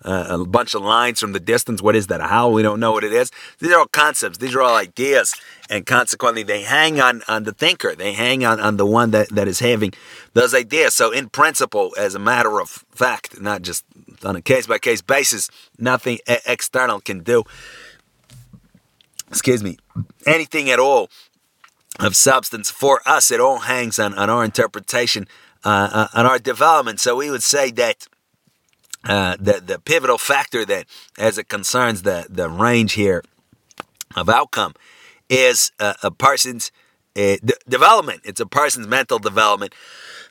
uh, 0.03 0.27
a 0.29 0.45
bunch 0.45 0.73
of 0.73 0.81
lines 0.81 1.19
from 1.19 1.33
the 1.33 1.39
distance. 1.39 1.81
What 1.81 1.95
is 1.95 2.07
that? 2.07 2.21
A 2.21 2.27
howl? 2.27 2.53
We 2.53 2.63
don't 2.63 2.79
know 2.79 2.91
what 2.91 3.03
it 3.03 3.13
is. 3.13 3.31
These 3.59 3.71
are 3.71 3.79
all 3.79 3.87
concepts. 3.87 4.37
These 4.37 4.55
are 4.55 4.61
all 4.61 4.75
ideas. 4.75 5.35
And 5.69 5.85
consequently, 5.85 6.43
they 6.43 6.63
hang 6.63 6.99
on, 6.99 7.21
on 7.27 7.43
the 7.43 7.51
thinker. 7.51 7.95
They 7.95 8.13
hang 8.13 8.45
on, 8.45 8.59
on 8.59 8.77
the 8.77 8.85
one 8.85 9.11
that, 9.11 9.29
that 9.29 9.47
is 9.47 9.59
having 9.59 9.93
those 10.33 10.53
ideas. 10.53 10.95
So, 10.95 11.11
in 11.11 11.29
principle, 11.29 11.93
as 11.97 12.15
a 12.15 12.19
matter 12.19 12.59
of 12.59 12.85
fact, 12.91 13.41
not 13.41 13.61
just 13.61 13.83
on 14.23 14.35
a 14.35 14.41
case 14.41 14.67
by 14.67 14.79
case 14.79 15.01
basis, 15.01 15.49
nothing 15.77 16.19
external 16.45 16.99
can 16.99 17.19
do. 17.19 17.43
Excuse 19.29 19.63
me, 19.63 19.77
anything 20.25 20.69
at 20.69 20.79
all 20.79 21.09
of 21.99 22.15
substance 22.15 22.71
for 22.71 23.01
us, 23.05 23.29
it 23.29 23.39
all 23.39 23.59
hangs 23.59 23.99
on, 23.99 24.13
on 24.15 24.29
our 24.29 24.43
interpretation, 24.43 25.27
uh, 25.63 25.89
uh, 25.91 26.19
on 26.19 26.25
our 26.25 26.39
development. 26.39 26.99
So 26.99 27.15
we 27.15 27.29
would 27.29 27.43
say 27.43 27.69
that 27.71 28.07
uh, 29.05 29.37
the 29.39 29.61
the 29.65 29.79
pivotal 29.79 30.17
factor 30.17 30.65
that, 30.65 30.85
as 31.17 31.37
it 31.37 31.47
concerns 31.47 32.01
the 32.01 32.27
the 32.29 32.49
range 32.49 32.93
here 32.93 33.23
of 34.15 34.29
outcome, 34.29 34.73
is 35.29 35.71
a 35.79 36.11
person's 36.11 36.71
uh, 37.15 37.37
d- 37.43 37.53
development. 37.67 38.21
It's 38.23 38.39
a 38.39 38.45
person's 38.45 38.87
mental 38.87 39.19
development 39.19 39.73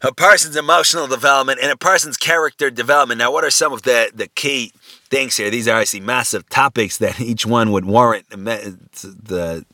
a 0.03 0.13
person's 0.13 0.57
emotional 0.57 1.07
development 1.07 1.59
and 1.61 1.71
a 1.71 1.77
person's 1.77 2.17
character 2.17 2.71
development. 2.71 3.19
Now, 3.19 3.33
what 3.33 3.45
are 3.45 3.51
some 3.51 3.73
of 3.73 3.83
the, 3.83 4.11
the 4.15 4.29
key 4.29 4.73
things 5.11 5.37
here? 5.37 5.51
These 5.51 5.67
are 5.69 5.73
obviously 5.73 6.01
massive 6.01 6.49
topics 6.49 6.99
that 6.99 7.21
each 7.21 7.45
one 7.45 7.73
would 7.73 7.85
warrant 7.85 8.29
the 8.31 9.65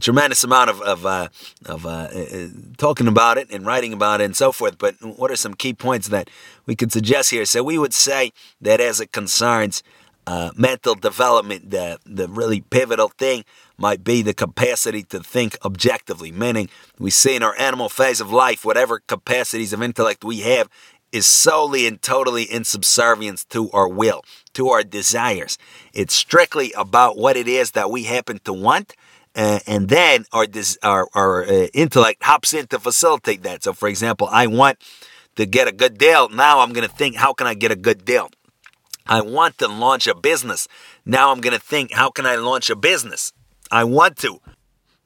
tremendous 0.00 0.44
amount 0.44 0.70
of 0.70 0.80
of, 0.82 1.06
uh, 1.06 1.28
of 1.66 1.86
uh, 1.86 2.08
uh, 2.14 2.46
talking 2.76 3.08
about 3.08 3.38
it 3.38 3.50
and 3.50 3.66
writing 3.66 3.92
about 3.92 4.20
it 4.20 4.24
and 4.24 4.36
so 4.36 4.52
forth. 4.52 4.78
But 4.78 4.94
what 5.00 5.30
are 5.30 5.36
some 5.36 5.54
key 5.54 5.72
points 5.72 6.08
that 6.08 6.30
we 6.66 6.74
could 6.76 6.92
suggest 6.92 7.30
here? 7.30 7.44
So 7.44 7.62
we 7.62 7.78
would 7.78 7.94
say 7.94 8.32
that 8.60 8.80
as 8.80 9.00
it 9.00 9.12
concerns 9.12 9.82
uh, 10.26 10.50
mental 10.56 10.94
development, 10.94 11.70
the 11.70 11.98
the 12.04 12.28
really 12.28 12.60
pivotal 12.60 13.08
thing 13.08 13.44
might 13.78 14.02
be 14.02 14.22
the 14.22 14.34
capacity 14.34 15.02
to 15.04 15.20
think 15.20 15.56
objectively, 15.64 16.32
meaning 16.32 16.68
we 16.98 17.10
see 17.10 17.36
in 17.36 17.42
our 17.42 17.56
animal 17.58 17.88
phase 17.88 18.20
of 18.20 18.32
life, 18.32 18.64
whatever 18.64 19.00
capacities 19.06 19.72
of 19.72 19.82
intellect 19.82 20.24
we 20.24 20.40
have 20.40 20.68
is 21.12 21.26
solely 21.26 21.86
and 21.86 22.02
totally 22.02 22.42
in 22.42 22.64
subservience 22.64 23.44
to 23.46 23.70
our 23.70 23.88
will, 23.88 24.22
to 24.52 24.68
our 24.68 24.82
desires. 24.82 25.56
It's 25.94 26.14
strictly 26.14 26.72
about 26.76 27.16
what 27.16 27.36
it 27.36 27.48
is 27.48 27.70
that 27.70 27.90
we 27.90 28.04
happen 28.04 28.40
to 28.44 28.52
want. 28.52 28.94
Uh, 29.38 29.60
and 29.68 29.88
then 29.88 30.24
our, 30.32 30.46
our, 30.82 31.08
our 31.14 31.44
uh, 31.44 31.68
intellect 31.72 32.24
hops 32.24 32.52
in 32.52 32.66
to 32.66 32.78
facilitate 32.78 33.44
that. 33.44 33.62
So, 33.62 33.72
for 33.72 33.88
example, 33.88 34.28
I 34.32 34.48
want 34.48 34.78
to 35.36 35.46
get 35.46 35.68
a 35.68 35.72
good 35.72 35.96
deal. 35.96 36.28
Now 36.28 36.58
I'm 36.58 36.72
going 36.72 36.88
to 36.88 36.92
think, 36.92 37.14
how 37.14 37.32
can 37.32 37.46
I 37.46 37.54
get 37.54 37.70
a 37.70 37.76
good 37.76 38.04
deal? 38.04 38.30
I 39.06 39.20
want 39.20 39.56
to 39.58 39.68
launch 39.68 40.08
a 40.08 40.14
business. 40.16 40.66
Now 41.06 41.30
I'm 41.30 41.40
going 41.40 41.54
to 41.54 41.64
think, 41.64 41.92
how 41.92 42.10
can 42.10 42.26
I 42.26 42.34
launch 42.34 42.68
a 42.68 42.74
business? 42.74 43.32
I 43.70 43.84
want 43.84 44.16
to 44.18 44.40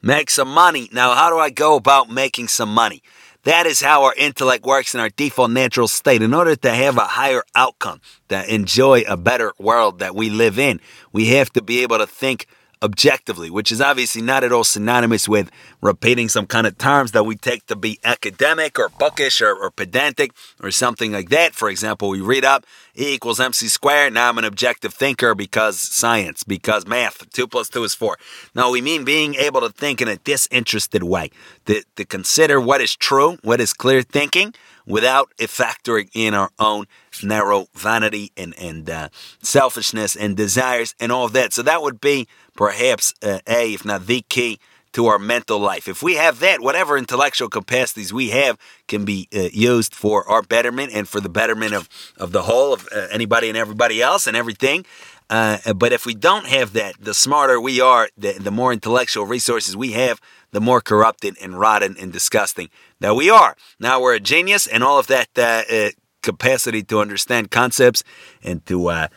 make 0.00 0.30
some 0.30 0.48
money. 0.48 0.88
Now, 0.92 1.14
how 1.14 1.28
do 1.28 1.38
I 1.38 1.50
go 1.50 1.76
about 1.76 2.08
making 2.08 2.48
some 2.48 2.72
money? 2.72 3.02
That 3.44 3.66
is 3.66 3.80
how 3.80 4.04
our 4.04 4.14
intellect 4.14 4.64
works 4.64 4.94
in 4.94 5.00
our 5.00 5.10
default 5.10 5.50
natural 5.50 5.88
state. 5.88 6.22
In 6.22 6.32
order 6.32 6.56
to 6.56 6.70
have 6.70 6.96
a 6.96 7.04
higher 7.04 7.42
outcome, 7.54 8.00
to 8.30 8.54
enjoy 8.54 9.02
a 9.06 9.18
better 9.18 9.52
world 9.58 9.98
that 9.98 10.14
we 10.14 10.30
live 10.30 10.58
in, 10.58 10.80
we 11.12 11.26
have 11.36 11.52
to 11.52 11.62
be 11.62 11.82
able 11.82 11.98
to 11.98 12.06
think 12.06 12.46
objectively, 12.82 13.48
which 13.48 13.70
is 13.70 13.80
obviously 13.80 14.20
not 14.20 14.44
at 14.44 14.52
all 14.52 14.64
synonymous 14.64 15.28
with 15.28 15.50
repeating 15.80 16.28
some 16.28 16.46
kind 16.46 16.66
of 16.66 16.76
terms 16.76 17.12
that 17.12 17.24
we 17.24 17.36
take 17.36 17.66
to 17.66 17.76
be 17.76 17.98
academic 18.04 18.78
or 18.78 18.88
bookish 18.88 19.40
or, 19.40 19.54
or 19.54 19.70
pedantic 19.70 20.32
or 20.62 20.70
something 20.70 21.12
like 21.12 21.28
that. 21.30 21.54
For 21.54 21.68
example, 21.68 22.08
we 22.08 22.20
read 22.20 22.44
up 22.44 22.66
E 22.98 23.14
equals 23.14 23.40
MC 23.40 23.68
squared. 23.68 24.12
Now 24.12 24.28
I'm 24.28 24.38
an 24.38 24.44
objective 24.44 24.92
thinker 24.92 25.34
because 25.34 25.78
science, 25.78 26.44
because 26.44 26.86
math. 26.86 27.30
Two 27.30 27.46
plus 27.46 27.68
two 27.70 27.84
is 27.84 27.94
four. 27.94 28.18
No, 28.54 28.70
we 28.70 28.82
mean 28.82 29.04
being 29.04 29.34
able 29.36 29.62
to 29.62 29.70
think 29.70 30.02
in 30.02 30.08
a 30.08 30.16
disinterested 30.16 31.02
way, 31.02 31.30
to, 31.66 31.82
to 31.96 32.04
consider 32.04 32.60
what 32.60 32.82
is 32.82 32.94
true, 32.94 33.38
what 33.42 33.60
is 33.60 33.72
clear 33.72 34.02
thinking, 34.02 34.54
without 34.86 35.30
factoring 35.38 36.10
in 36.14 36.34
our 36.34 36.50
own 36.58 36.86
narrow 37.22 37.66
vanity 37.74 38.30
and, 38.36 38.54
and 38.58 38.90
uh, 38.90 39.08
selfishness 39.40 40.14
and 40.14 40.36
desires 40.36 40.94
and 41.00 41.10
all 41.10 41.24
of 41.24 41.32
that. 41.32 41.52
So 41.54 41.62
that 41.62 41.80
would 41.82 42.00
be 42.00 42.28
perhaps 42.56 43.14
uh, 43.22 43.38
a, 43.46 43.72
if 43.72 43.84
not 43.84 44.06
the 44.06 44.22
key 44.28 44.58
to 44.92 45.06
our 45.06 45.18
mental 45.18 45.58
life. 45.58 45.88
If 45.88 46.02
we 46.02 46.14
have 46.16 46.40
that, 46.40 46.60
whatever 46.60 46.98
intellectual 46.98 47.48
capacities 47.48 48.12
we 48.12 48.30
have 48.30 48.58
can 48.88 49.04
be 49.04 49.28
uh, 49.34 49.48
used 49.52 49.94
for 49.94 50.28
our 50.28 50.42
betterment 50.42 50.92
and 50.92 51.08
for 51.08 51.20
the 51.20 51.28
betterment 51.28 51.72
of, 51.72 51.88
of 52.16 52.32
the 52.32 52.42
whole, 52.42 52.72
of 52.72 52.88
uh, 52.94 53.06
anybody 53.10 53.48
and 53.48 53.56
everybody 53.56 54.02
else 54.02 54.26
and 54.26 54.36
everything. 54.36 54.84
Uh, 55.30 55.72
but 55.72 55.92
if 55.92 56.04
we 56.04 56.14
don't 56.14 56.46
have 56.46 56.74
that, 56.74 56.94
the 57.00 57.14
smarter 57.14 57.58
we 57.58 57.80
are, 57.80 58.10
the, 58.18 58.32
the 58.32 58.50
more 58.50 58.72
intellectual 58.72 59.24
resources 59.24 59.74
we 59.74 59.92
have, 59.92 60.20
the 60.50 60.60
more 60.60 60.82
corrupted 60.82 61.36
and 61.40 61.58
rotten 61.58 61.96
and 61.98 62.12
disgusting 62.12 62.68
that 63.00 63.16
we 63.16 63.30
are. 63.30 63.56
Now 63.80 64.00
we're 64.00 64.16
a 64.16 64.20
genius, 64.20 64.66
and 64.66 64.84
all 64.84 64.98
of 64.98 65.06
that 65.06 65.28
uh, 65.38 65.62
uh, 65.72 65.90
capacity 66.20 66.82
to 66.82 67.00
understand 67.00 67.50
concepts 67.50 68.04
and 68.44 68.64
to, 68.66 68.88
uh, 68.88 69.08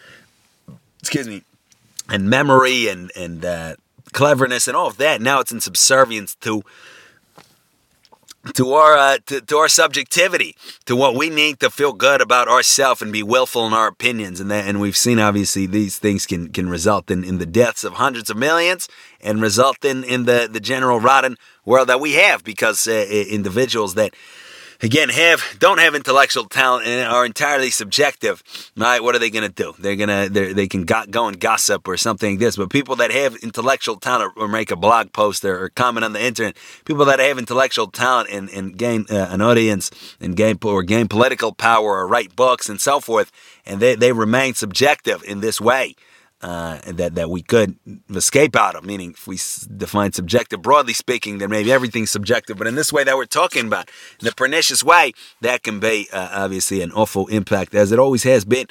excuse 1.01 1.27
me, 1.27 1.43
and 2.09 2.29
memory 2.29 2.87
and 2.87 3.11
and 3.15 3.43
uh, 3.43 3.75
cleverness 4.15 4.67
and 4.67 4.77
all 4.77 4.87
of 4.87 4.97
that. 4.97 5.21
Now 5.21 5.41
it's 5.41 5.51
in 5.51 5.59
subservience 5.59 6.35
to 6.35 6.63
to 8.53 8.73
our 8.73 8.95
uh, 8.95 9.17
to, 9.25 9.41
to, 9.41 9.57
our 9.57 9.67
subjectivity, 9.67 10.55
to 10.85 10.95
what 10.95 11.15
we 11.15 11.29
need 11.29 11.59
to 11.59 11.69
feel 11.69 11.93
good 11.93 12.21
about 12.21 12.47
ourselves 12.47 13.01
and 13.01 13.11
be 13.11 13.23
willful 13.23 13.65
in 13.67 13.73
our 13.73 13.87
opinions, 13.87 14.39
and 14.39 14.51
that, 14.51 14.67
and 14.67 14.79
we've 14.79 14.95
seen 14.95 15.19
obviously 15.19 15.65
these 15.65 15.97
things 15.99 16.25
can 16.25 16.49
can 16.49 16.69
result 16.69 17.11
in, 17.11 17.23
in 17.23 17.39
the 17.39 17.45
deaths 17.45 17.83
of 17.83 17.93
hundreds 17.93 18.29
of 18.29 18.37
millions 18.37 18.87
and 19.19 19.41
result 19.41 19.83
in 19.83 20.03
in 20.03 20.25
the 20.25 20.47
the 20.49 20.59
general 20.59 20.99
rotten 20.99 21.37
world 21.65 21.89
that 21.89 21.99
we 21.99 22.13
have 22.13 22.43
because 22.43 22.87
uh, 22.87 23.05
individuals 23.29 23.95
that 23.95 24.13
again 24.85 25.09
have 25.09 25.43
don't 25.59 25.79
have 25.79 25.95
intellectual 25.95 26.45
talent 26.45 26.85
and 26.85 27.07
are 27.07 27.25
entirely 27.25 27.71
subjective 27.71 28.43
right? 28.77 29.01
What 29.01 29.15
are 29.15 29.19
they 29.19 29.31
going 29.31 29.49
to 29.49 29.53
do? 29.53 29.73
They're 29.79 29.95
going 29.95 30.09
to 30.09 30.53
they 30.53 30.67
can 30.67 30.83
go, 30.83 31.03
go 31.09 31.27
and 31.27 31.39
gossip 31.39 31.87
or 31.87 31.97
something 31.97 32.33
like 32.33 32.39
this 32.39 32.55
but 32.55 32.69
people 32.69 32.95
that 32.97 33.11
have 33.11 33.35
intellectual 33.37 33.97
talent 33.97 34.33
or 34.37 34.47
make 34.47 34.69
a 34.71 34.75
blog 34.75 35.11
post 35.11 35.43
or, 35.43 35.63
or 35.63 35.69
comment 35.69 36.05
on 36.05 36.13
the 36.13 36.23
internet 36.23 36.55
people 36.85 37.03
that 37.05 37.19
have 37.19 37.39
intellectual 37.39 37.87
talent 37.87 38.29
and, 38.29 38.49
and 38.49 38.77
gain 38.77 39.05
uh, 39.09 39.27
an 39.31 39.41
audience 39.41 39.89
and 40.21 40.35
gain 40.35 40.57
or 40.63 40.83
gain 40.83 41.07
political 41.07 41.51
power 41.51 41.97
or 41.97 42.07
write 42.07 42.35
books 42.35 42.69
and 42.69 42.79
so 42.79 42.99
forth 42.99 43.31
and 43.65 43.79
they, 43.79 43.95
they 43.95 44.11
remain 44.11 44.53
subjective 44.53 45.23
in 45.23 45.41
this 45.41 45.59
way 45.59 45.95
uh, 46.45 46.79
that 46.85 47.15
that 47.15 47.31
we 47.31 47.41
could 47.41 47.75
escape 48.13 48.55
out 48.55 48.75
of. 48.75 48.85
Meaning, 48.85 49.11
if 49.11 49.25
we 49.25 49.37
define 49.75 50.13
subjective 50.13 50.61
broadly 50.61 50.93
speaking, 50.93 51.39
then 51.39 51.49
maybe 51.49 51.71
everything's 51.71 52.11
subjective. 52.11 52.55
But 52.55 52.67
in 52.67 52.75
this 52.75 52.93
way 52.93 53.03
that 53.03 53.17
we're 53.17 53.25
talking 53.25 53.65
about, 53.65 53.89
the 54.19 54.31
pernicious 54.31 54.83
way, 54.83 55.13
that 55.41 55.63
can 55.63 55.79
be 55.79 56.07
uh, 56.13 56.29
obviously 56.31 56.81
an 56.81 56.91
awful 56.91 57.25
impact, 57.27 57.73
as 57.73 57.91
it 57.91 57.97
always 57.97 58.21
has 58.23 58.45
been 58.45 58.67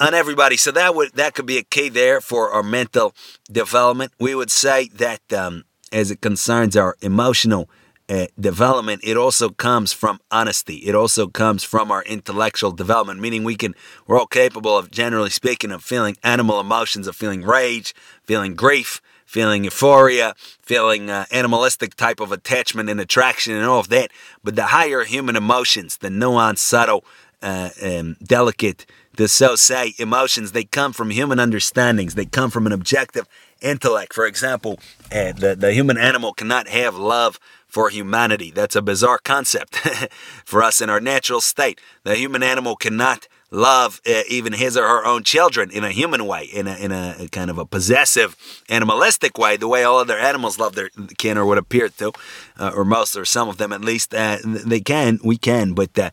on 0.00 0.14
everybody. 0.14 0.56
So 0.56 0.70
that 0.70 0.94
would 0.94 1.12
that 1.12 1.34
could 1.34 1.44
be 1.44 1.58
a 1.58 1.62
key 1.62 1.90
there 1.90 2.22
for 2.22 2.50
our 2.50 2.62
mental 2.62 3.14
development. 3.50 4.12
We 4.18 4.34
would 4.34 4.50
say 4.50 4.88
that 4.94 5.30
um, 5.30 5.64
as 5.92 6.10
it 6.10 6.22
concerns 6.22 6.74
our 6.74 6.96
emotional 7.02 7.68
uh, 8.12 8.26
development, 8.38 9.00
it 9.02 9.16
also 9.16 9.48
comes 9.48 9.94
from 9.94 10.20
honesty. 10.30 10.76
It 10.88 10.94
also 10.94 11.28
comes 11.28 11.64
from 11.64 11.90
our 11.90 12.02
intellectual 12.02 12.70
development, 12.70 13.20
meaning 13.20 13.42
we 13.42 13.56
can, 13.56 13.74
we're 14.06 14.18
all 14.18 14.26
capable 14.26 14.76
of, 14.76 14.90
generally 14.90 15.30
speaking, 15.30 15.72
of 15.72 15.82
feeling 15.82 16.18
animal 16.22 16.60
emotions, 16.60 17.06
of 17.06 17.16
feeling 17.16 17.42
rage, 17.42 17.94
feeling 18.24 18.54
grief, 18.54 19.00
feeling 19.24 19.64
euphoria, 19.64 20.34
feeling 20.60 21.08
uh, 21.08 21.24
animalistic 21.30 21.94
type 21.94 22.20
of 22.20 22.32
attachment 22.32 22.90
and 22.90 23.00
attraction 23.00 23.54
and 23.54 23.64
all 23.64 23.80
of 23.80 23.88
that. 23.88 24.10
But 24.44 24.56
the 24.56 24.66
higher 24.66 25.04
human 25.04 25.34
emotions, 25.34 25.96
the 25.96 26.10
nuanced, 26.10 26.58
subtle, 26.58 27.06
uh, 27.40 27.70
um, 27.82 28.16
delicate, 28.22 28.84
the 29.16 29.26
so 29.26 29.56
say 29.56 29.94
emotions, 29.98 30.52
they 30.52 30.64
come 30.64 30.92
from 30.92 31.10
human 31.10 31.38
understandings. 31.38 32.14
They 32.14 32.26
come 32.26 32.50
from 32.50 32.66
an 32.66 32.72
objective 32.72 33.26
intellect. 33.60 34.14
For 34.14 34.26
example, 34.26 34.78
uh, 35.10 35.32
the, 35.32 35.56
the 35.56 35.72
human 35.72 35.96
animal 35.96 36.32
cannot 36.34 36.68
have 36.68 36.96
love 36.96 37.38
for 37.72 37.88
humanity. 37.88 38.50
That's 38.50 38.76
a 38.76 38.82
bizarre 38.82 39.18
concept 39.18 39.76
for 40.44 40.62
us 40.62 40.82
in 40.82 40.90
our 40.90 41.00
natural 41.00 41.40
state. 41.40 41.80
The 42.04 42.16
human 42.16 42.42
animal 42.42 42.76
cannot 42.76 43.28
love 43.50 44.02
uh, 44.06 44.24
even 44.28 44.52
his 44.52 44.76
or 44.76 44.86
her 44.86 45.06
own 45.06 45.24
children 45.24 45.70
in 45.70 45.82
a 45.82 45.90
human 45.90 46.26
way, 46.26 46.44
in 46.44 46.66
a, 46.68 46.74
in 46.76 46.92
a 46.92 47.28
kind 47.32 47.50
of 47.50 47.56
a 47.56 47.64
possessive, 47.64 48.36
animalistic 48.68 49.38
way, 49.38 49.56
the 49.56 49.68
way 49.68 49.84
all 49.84 49.96
other 49.96 50.18
animals 50.18 50.58
love 50.58 50.74
their 50.74 50.90
kin 51.16 51.38
or 51.38 51.46
would 51.46 51.56
appear 51.56 51.88
to, 51.88 52.12
uh, 52.58 52.72
or 52.76 52.84
most 52.84 53.16
or 53.16 53.24
some 53.24 53.48
of 53.48 53.56
them 53.56 53.72
at 53.72 53.80
least. 53.80 54.14
Uh, 54.14 54.36
they 54.44 54.80
can, 54.80 55.18
we 55.24 55.38
can, 55.38 55.72
but 55.72 55.98
uh, 55.98 56.10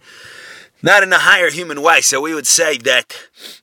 not 0.81 1.03
in 1.03 1.11
a 1.11 1.19
higher 1.19 1.49
human 1.49 1.81
way. 1.81 1.99
So 1.99 2.21
we 2.21 2.33
would 2.33 2.47
say 2.47 2.77
that 2.77 3.17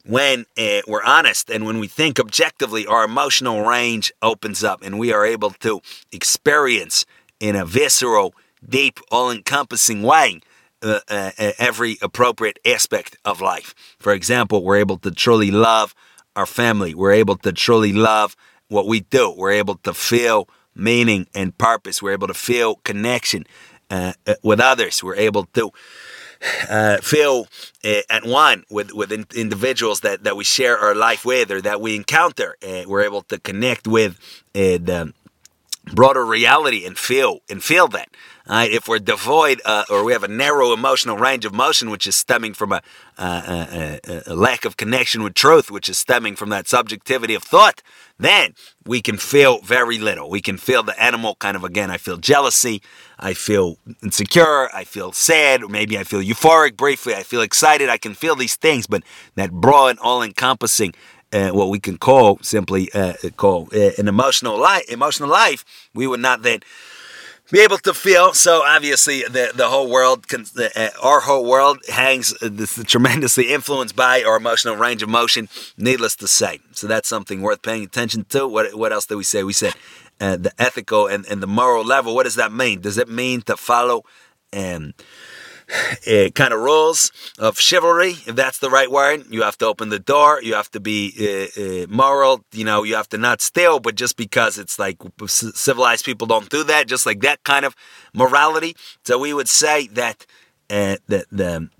when 0.05 0.45
uh, 0.59 0.83
we're 0.87 1.03
honest 1.03 1.49
and 1.49 1.65
when 1.65 1.79
we 1.79 1.87
think 1.87 2.21
objectively, 2.21 2.87
our 2.87 3.05
emotional 3.05 3.63
range 3.63 4.13
opens 4.21 4.63
up 4.63 4.83
and 4.83 4.99
we 4.99 5.15
are 5.15 5.25
able 5.25 5.51
to 5.51 5.81
experience 6.13 7.07
in 7.41 7.57
a 7.57 7.65
visceral, 7.65 8.35
deep, 8.67 9.01
all 9.11 9.31
encompassing 9.31 10.03
way 10.03 10.41
uh, 10.83 11.01
uh, 11.09 11.31
uh, 11.39 11.53
every 11.59 11.97
appropriate 12.03 12.59
aspect 12.67 13.17
of 13.25 13.41
life. 13.41 13.75
For 13.99 14.13
example, 14.13 14.63
we're 14.63 14.77
able 14.77 14.99
to 14.99 15.11
truly 15.11 15.51
love 15.51 15.95
our 16.37 16.47
family, 16.47 16.95
we're 16.95 17.13
able 17.13 17.37
to 17.39 17.53
truly 17.53 17.95
love 17.95 18.37
what 18.69 18.87
we 18.87 19.01
do, 19.01 19.35
we're 19.35 19.53
able 19.53 19.77
to 19.77 19.95
feel 19.95 20.49
meaning 20.75 21.27
and 21.35 21.57
purpose, 21.57 22.03
we're 22.03 22.13
able 22.13 22.27
to 22.29 22.35
feel 22.35 22.77
connection 22.85 23.45
uh, 23.91 24.13
uh, 24.27 24.35
with 24.43 24.61
others, 24.61 25.03
we're 25.03 25.17
able 25.17 25.45
to. 25.55 25.71
Uh, 26.69 26.99
feel 26.99 27.49
at 28.11 28.27
one 28.27 28.63
with 28.69 28.93
with 28.93 29.11
in- 29.11 29.25
individuals 29.35 30.01
that, 30.01 30.23
that 30.25 30.37
we 30.37 30.45
share 30.45 30.79
our 30.79 30.95
life 30.95 31.25
with 31.25 31.51
or 31.51 31.63
that 31.63 31.81
we 31.81 31.97
encounter. 31.97 32.55
We're 32.87 33.05
able 33.05 33.23
to 33.23 33.39
connect 33.39 33.89
with 33.89 34.19
the 34.53 35.15
broader 35.93 36.25
reality 36.25 36.85
and 36.85 36.99
feel 36.99 37.41
and 37.49 37.63
feel 37.63 37.89
that. 37.89 38.09
Right? 38.49 38.71
If 38.71 38.87
we're 38.87 39.01
devoid 39.01 39.61
uh, 39.65 39.85
or 39.91 40.05
we 40.05 40.13
have 40.13 40.23
a 40.23 40.29
narrow 40.29 40.73
emotional 40.73 41.17
range 41.17 41.45
of 41.45 41.53
motion, 41.53 41.91
which 41.91 42.07
is 42.07 42.15
stemming 42.15 42.55
from 42.55 42.71
a, 42.71 42.81
a, 43.19 44.01
a, 44.07 44.23
a, 44.29 44.35
lack 44.35 44.65
of 44.65 44.77
connection 44.77 45.25
with 45.25 45.35
truth, 45.35 45.69
which 45.69 45.89
is 45.89 45.99
stemming 45.99 46.37
from 46.37 46.51
that 46.51 46.69
subjectivity 46.69 47.35
of 47.35 47.43
thought, 47.43 47.83
then 48.19 48.55
we 48.85 49.03
can 49.03 49.17
feel 49.17 49.61
very 49.63 49.99
little. 49.99 50.31
We 50.31 50.41
can 50.41 50.59
feel 50.59 50.85
the 50.85 51.01
animal 51.03 51.35
kind 51.35 51.57
of 51.57 51.65
again. 51.65 51.91
I 51.91 51.99
feel 51.99 52.19
jealousy. 52.19 52.83
I 53.19 53.35
feel 53.35 53.79
insecure. 54.01 54.73
I 54.73 54.85
feel 54.85 55.11
sad. 55.11 55.65
Or 55.65 55.69
Maybe 55.69 55.99
I 55.99 56.05
feel 56.05 56.21
euphoric 56.21 56.77
briefly. 56.77 57.17
I 57.17 57.25
feel 57.25 57.41
excited. 57.41 57.89
I 57.89 57.99
can 57.99 58.15
feel 58.15 58.37
these 58.37 58.55
things, 58.55 58.87
but 58.87 59.03
that 59.35 59.51
broad, 59.51 59.99
all 59.99 60.23
encompassing 60.23 60.95
uh, 61.37 61.51
what 61.51 61.69
we 61.69 61.79
can 61.79 61.99
call 61.99 62.39
simply 62.43 62.91
uh, 62.93 63.15
call 63.37 63.69
uh, 63.73 63.91
an 63.99 64.09
emotional 64.09 64.59
life, 64.59 64.85
emotional 64.89 65.29
life, 65.29 65.65
we 65.95 66.07
would 66.07 66.21
not 66.21 66.43
then 66.43 66.61
be 67.51 67.61
able 67.61 67.79
to 67.79 67.95
feel. 67.95 68.35
So 68.35 68.63
obviously, 68.65 69.23
the 69.23 69.53
the 69.55 69.69
whole 69.69 69.89
world, 69.91 70.29
can, 70.29 70.45
uh, 70.57 70.89
our 71.03 71.21
whole 71.21 71.45
world, 71.45 71.79
hangs 71.89 72.35
uh, 72.43 72.49
this, 72.51 72.83
tremendously 72.85 73.53
influenced 73.53 73.95
by 73.95 74.25
our 74.25 74.37
emotional 74.37 74.77
range 74.77 75.03
of 75.03 75.09
motion. 75.09 75.49
Needless 75.77 76.17
to 76.17 76.29
say, 76.29 76.61
so 76.73 76.87
that's 76.87 77.09
something 77.09 77.43
worth 77.43 77.63
paying 77.63 77.85
attention 77.85 78.25
to. 78.31 78.49
What 78.49 78.75
what 78.75 78.93
else 78.93 79.07
did 79.07 79.17
we 79.17 79.25
say? 79.25 79.45
We 79.45 79.53
said 79.53 79.75
uh, 80.21 80.37
the 80.37 80.53
ethical 80.59 81.07
and, 81.07 81.27
and 81.27 81.43
the 81.43 81.47
moral 81.47 81.85
level. 81.85 82.15
What 82.15 82.25
does 82.25 82.37
that 82.37 82.53
mean? 82.53 82.81
Does 82.81 82.99
it 82.99 83.09
mean 83.09 83.43
to 83.43 83.57
follow? 83.57 84.03
Um, 84.53 84.95
uh, 86.07 86.31
kind 86.35 86.53
of 86.53 86.61
rules 86.61 87.11
of 87.39 87.59
chivalry, 87.59 88.11
if 88.27 88.37
that's 88.37 88.59
the 88.59 88.71
right 88.71 88.91
word. 88.91 89.25
You 89.31 89.43
have 89.43 89.59
to 89.59 89.67
open 89.67 89.89
the 89.89 89.99
door. 89.99 90.41
You 90.43 90.55
have 90.55 90.71
to 90.73 90.81
be 90.81 91.13
uh, 91.19 91.61
uh, 91.61 91.87
moral. 91.89 92.45
You 92.53 92.65
know, 92.65 92.83
you 92.85 92.95
have 92.95 93.09
to 93.11 93.19
not 93.19 93.41
steal, 93.41 93.81
but 93.81 93.95
just 93.95 94.17
because 94.17 94.59
it's 94.59 94.79
like 94.79 94.99
civilized 95.27 96.05
people 96.05 96.27
don't 96.27 96.49
do 96.49 96.63
that, 96.65 96.87
just 96.87 97.07
like 97.07 97.21
that 97.21 97.43
kind 97.45 97.65
of 97.65 97.75
morality. 98.15 98.77
So 99.05 99.19
we 99.19 99.33
would 99.33 99.49
say 99.49 99.89
that. 99.89 100.27
Uh, 100.69 100.97
the, 101.07 101.25
the 101.31 101.71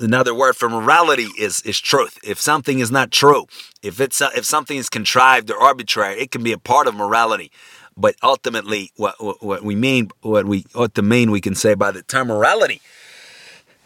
another 0.00 0.34
word 0.34 0.54
for 0.54 0.68
morality 0.68 1.28
is 1.38 1.62
is 1.62 1.80
truth. 1.80 2.18
If 2.22 2.38
something 2.38 2.78
is 2.78 2.90
not 2.90 3.10
true, 3.10 3.46
if 3.82 4.02
it's 4.02 4.20
if 4.20 4.44
something 4.44 4.76
is 4.76 4.90
contrived 4.90 5.50
or 5.50 5.58
arbitrary, 5.58 6.20
it 6.20 6.30
can 6.30 6.42
be 6.42 6.52
a 6.52 6.58
part 6.58 6.86
of 6.86 6.94
morality. 6.94 7.50
But 7.96 8.16
ultimately, 8.22 8.92
what, 8.96 9.14
what, 9.18 9.42
what 9.42 9.62
we 9.62 9.74
mean, 9.74 10.10
what 10.20 10.44
we 10.44 10.66
ought 10.74 10.94
to 10.96 11.02
mean, 11.02 11.30
we 11.30 11.40
can 11.40 11.54
say 11.54 11.72
by 11.72 11.90
the 11.90 12.02
term 12.02 12.28
morality 12.28 12.82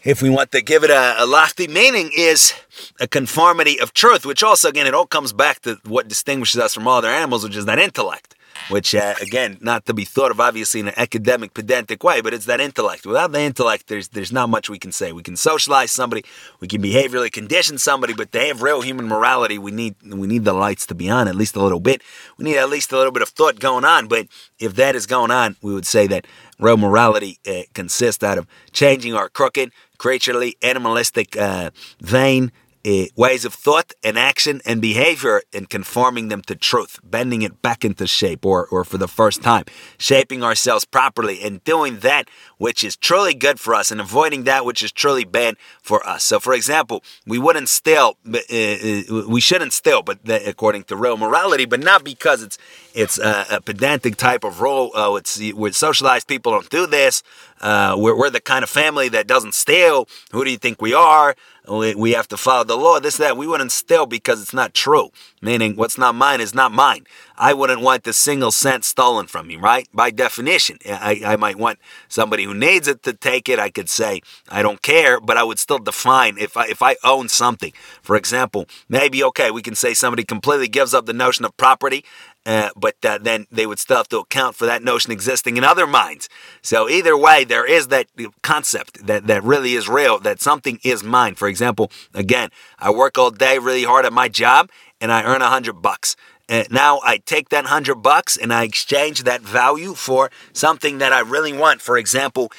if 0.03 0.21
we 0.21 0.29
want 0.29 0.51
to 0.51 0.61
give 0.61 0.83
it 0.83 0.89
a, 0.89 1.23
a, 1.23 1.25
lofty 1.25 1.67
meaning, 1.67 2.11
is 2.15 2.53
a 2.99 3.07
conformity 3.07 3.79
of 3.79 3.93
truth, 3.93 4.25
which 4.25 4.43
also, 4.43 4.69
again, 4.69 4.87
it 4.87 4.93
all 4.93 5.07
comes 5.07 5.33
back 5.33 5.61
to 5.61 5.79
what 5.85 6.07
distinguishes 6.07 6.59
us 6.59 6.73
from 6.73 6.87
all 6.87 6.97
other 6.97 7.09
animals, 7.09 7.43
which 7.43 7.55
is 7.55 7.65
that 7.65 7.79
intellect. 7.79 8.35
Which, 8.69 8.95
uh, 8.95 9.15
again, 9.19 9.57
not 9.61 9.85
to 9.87 9.93
be 9.93 10.05
thought 10.05 10.31
of 10.31 10.39
obviously 10.39 10.79
in 10.79 10.87
an 10.87 10.93
academic, 10.95 11.53
pedantic 11.53 12.03
way, 12.03 12.21
but 12.21 12.33
it's 12.33 12.45
that 12.45 12.61
intellect. 12.61 13.05
Without 13.05 13.31
the 13.31 13.41
intellect, 13.41 13.87
there's 13.87 14.09
there's 14.09 14.31
not 14.31 14.47
much 14.47 14.69
we 14.69 14.79
can 14.79 14.91
say. 14.91 15.11
We 15.11 15.23
can 15.23 15.35
socialize 15.35 15.91
somebody, 15.91 16.23
we 16.61 16.67
can 16.67 16.81
behaviorally 16.81 17.31
condition 17.31 17.77
somebody, 17.77 18.13
but 18.13 18.31
to 18.31 18.39
have 18.39 18.61
real 18.61 18.81
human 18.81 19.07
morality, 19.07 19.57
we 19.57 19.71
need 19.71 19.95
we 20.05 20.27
need 20.27 20.45
the 20.45 20.53
lights 20.53 20.85
to 20.87 20.95
be 20.95 21.09
on 21.09 21.27
at 21.27 21.35
least 21.35 21.55
a 21.55 21.63
little 21.63 21.79
bit. 21.79 22.03
We 22.37 22.45
need 22.45 22.57
at 22.57 22.69
least 22.69 22.93
a 22.93 22.97
little 22.97 23.11
bit 23.11 23.23
of 23.23 23.29
thought 23.29 23.59
going 23.59 23.83
on. 23.83 24.07
But 24.07 24.27
if 24.59 24.75
that 24.75 24.95
is 24.95 25.07
going 25.07 25.31
on, 25.31 25.57
we 25.61 25.73
would 25.73 25.87
say 25.87 26.07
that 26.07 26.25
real 26.63 26.77
morality 26.77 27.39
uh, 27.45 27.63
consists 27.73 28.23
out 28.23 28.37
of 28.37 28.47
changing 28.71 29.13
our 29.13 29.27
crooked, 29.27 29.71
creaturely, 29.97 30.55
animalistic 30.61 31.35
uh, 31.37 31.69
vein 31.99 32.51
uh, 32.85 33.05
ways 33.15 33.45
of 33.45 33.53
thought 33.53 33.93
and 34.03 34.17
action 34.17 34.61
and 34.65 34.81
behavior 34.81 35.41
and 35.53 35.69
conforming 35.69 36.27
them 36.27 36.41
to 36.41 36.55
truth, 36.55 36.99
bending 37.03 37.41
it 37.41 37.61
back 37.61 37.85
into 37.85 38.05
shape 38.07 38.45
or, 38.45 38.67
or 38.67 38.83
for 38.83 38.97
the 38.97 39.07
first 39.07 39.41
time, 39.41 39.65
shaping 39.97 40.43
ourselves 40.43 40.85
properly 40.85 41.41
and 41.41 41.63
doing 41.63 41.99
that 41.99 42.29
which 42.57 42.83
is 42.83 42.95
truly 42.95 43.33
good 43.33 43.59
for 43.59 43.73
us 43.73 43.91
and 43.91 43.99
avoiding 43.99 44.43
that 44.43 44.65
which 44.65 44.81
is 44.83 44.91
truly 44.91 45.23
bad 45.23 45.55
for 45.81 46.05
us. 46.07 46.23
So, 46.23 46.39
for 46.39 46.53
example, 46.53 47.03
we 47.25 47.37
wouldn't 47.37 47.69
steal, 47.69 48.17
uh, 48.27 48.37
uh, 48.37 49.27
we 49.27 49.41
shouldn't 49.41 49.73
steal, 49.73 50.01
but 50.01 50.19
according 50.29 50.83
to 50.85 50.95
real 50.95 51.17
morality, 51.17 51.65
but 51.65 51.79
not 51.79 52.03
because 52.03 52.41
it's 52.41 52.57
it's 52.93 53.17
a, 53.17 53.45
a 53.49 53.61
pedantic 53.61 54.15
type 54.17 54.43
of 54.43 54.61
role. 54.61 54.91
Oh, 54.93 55.15
it's 55.15 55.41
we're 55.53 55.71
socialized 55.71 56.27
people 56.27 56.51
don't 56.51 56.69
do 56.69 56.85
this. 56.85 57.23
Uh, 57.59 57.95
we're, 57.97 58.15
we're 58.15 58.29
the 58.29 58.41
kind 58.41 58.63
of 58.63 58.69
family 58.69 59.09
that 59.09 59.25
doesn't 59.25 59.55
steal. 59.55 60.07
Who 60.31 60.43
do 60.43 60.51
you 60.51 60.57
think 60.57 60.81
we 60.81 60.93
are? 60.93 61.35
We, 61.69 62.11
have 62.11 62.27
to 62.27 62.37
follow 62.37 62.63
the 62.63 62.75
law, 62.75 62.99
this, 62.99 63.17
that. 63.17 63.37
We 63.37 63.47
wouldn't 63.47 63.71
steal 63.71 64.05
because 64.05 64.41
it's 64.41 64.53
not 64.53 64.73
true. 64.73 65.11
Meaning, 65.41 65.75
what's 65.75 65.97
not 65.97 66.15
mine 66.15 66.41
is 66.41 66.53
not 66.53 66.71
mine. 66.71 67.05
I 67.37 67.53
wouldn't 67.53 67.81
want 67.81 68.03
the 68.03 68.13
single 68.13 68.51
cent 68.51 68.85
stolen 68.85 69.27
from 69.27 69.47
me, 69.47 69.55
right? 69.55 69.87
By 69.93 70.11
definition. 70.11 70.77
I, 70.85 71.21
I 71.25 71.35
might 71.35 71.57
want 71.57 71.79
somebody 72.07 72.43
who 72.43 72.53
needs 72.53 72.87
it 72.87 73.03
to 73.03 73.13
take 73.13 73.49
it. 73.49 73.59
I 73.59 73.69
could 73.69 73.89
say, 73.89 74.21
I 74.49 74.61
don't 74.61 74.81
care, 74.81 75.19
but 75.19 75.37
I 75.37 75.43
would 75.43 75.59
still 75.59 75.79
define 75.79 76.37
if 76.37 76.57
I, 76.57 76.67
if 76.67 76.81
I 76.81 76.95
own 77.03 77.29
something. 77.29 77.73
For 78.01 78.15
example, 78.15 78.67
maybe, 78.89 79.23
okay, 79.23 79.49
we 79.49 79.61
can 79.61 79.75
say 79.75 79.93
somebody 79.93 80.23
completely 80.23 80.67
gives 80.67 80.93
up 80.93 81.05
the 81.05 81.13
notion 81.13 81.45
of 81.45 81.55
property 81.57 82.03
uh, 82.45 82.69
but 82.75 82.95
uh, 83.03 83.17
then 83.17 83.47
they 83.51 83.65
would 83.65 83.79
still 83.79 83.97
have 83.97 84.09
to 84.09 84.19
account 84.19 84.55
for 84.55 84.65
that 84.65 84.83
notion 84.83 85.11
existing 85.11 85.57
in 85.57 85.63
other 85.63 85.87
minds. 85.87 86.27
So 86.61 86.89
either 86.89 87.17
way, 87.17 87.43
there 87.43 87.65
is 87.65 87.87
that 87.87 88.07
concept 88.41 89.05
that, 89.07 89.27
that 89.27 89.43
really 89.43 89.73
is 89.73 89.87
real, 89.87 90.19
that 90.19 90.41
something 90.41 90.79
is 90.83 91.03
mine. 91.03 91.35
For 91.35 91.47
example, 91.47 91.91
again, 92.13 92.49
I 92.79 92.91
work 92.91 93.17
all 93.17 93.31
day 93.31 93.59
really 93.59 93.83
hard 93.83 94.05
at 94.05 94.13
my 94.13 94.27
job 94.27 94.69
and 94.99 95.11
I 95.11 95.23
earn 95.23 95.41
a 95.41 95.49
hundred 95.49 95.81
bucks. 95.81 96.15
And 96.49 96.69
now 96.69 96.99
I 97.03 97.17
take 97.17 97.49
that 97.49 97.65
hundred 97.65 97.95
bucks 97.95 98.35
and 98.35 98.53
I 98.53 98.63
exchange 98.63 99.23
that 99.23 99.41
value 99.41 99.93
for 99.93 100.29
something 100.51 100.97
that 100.97 101.13
I 101.13 101.21
really 101.21 101.53
want. 101.53 101.81
For 101.81 101.97
example, 101.97 102.51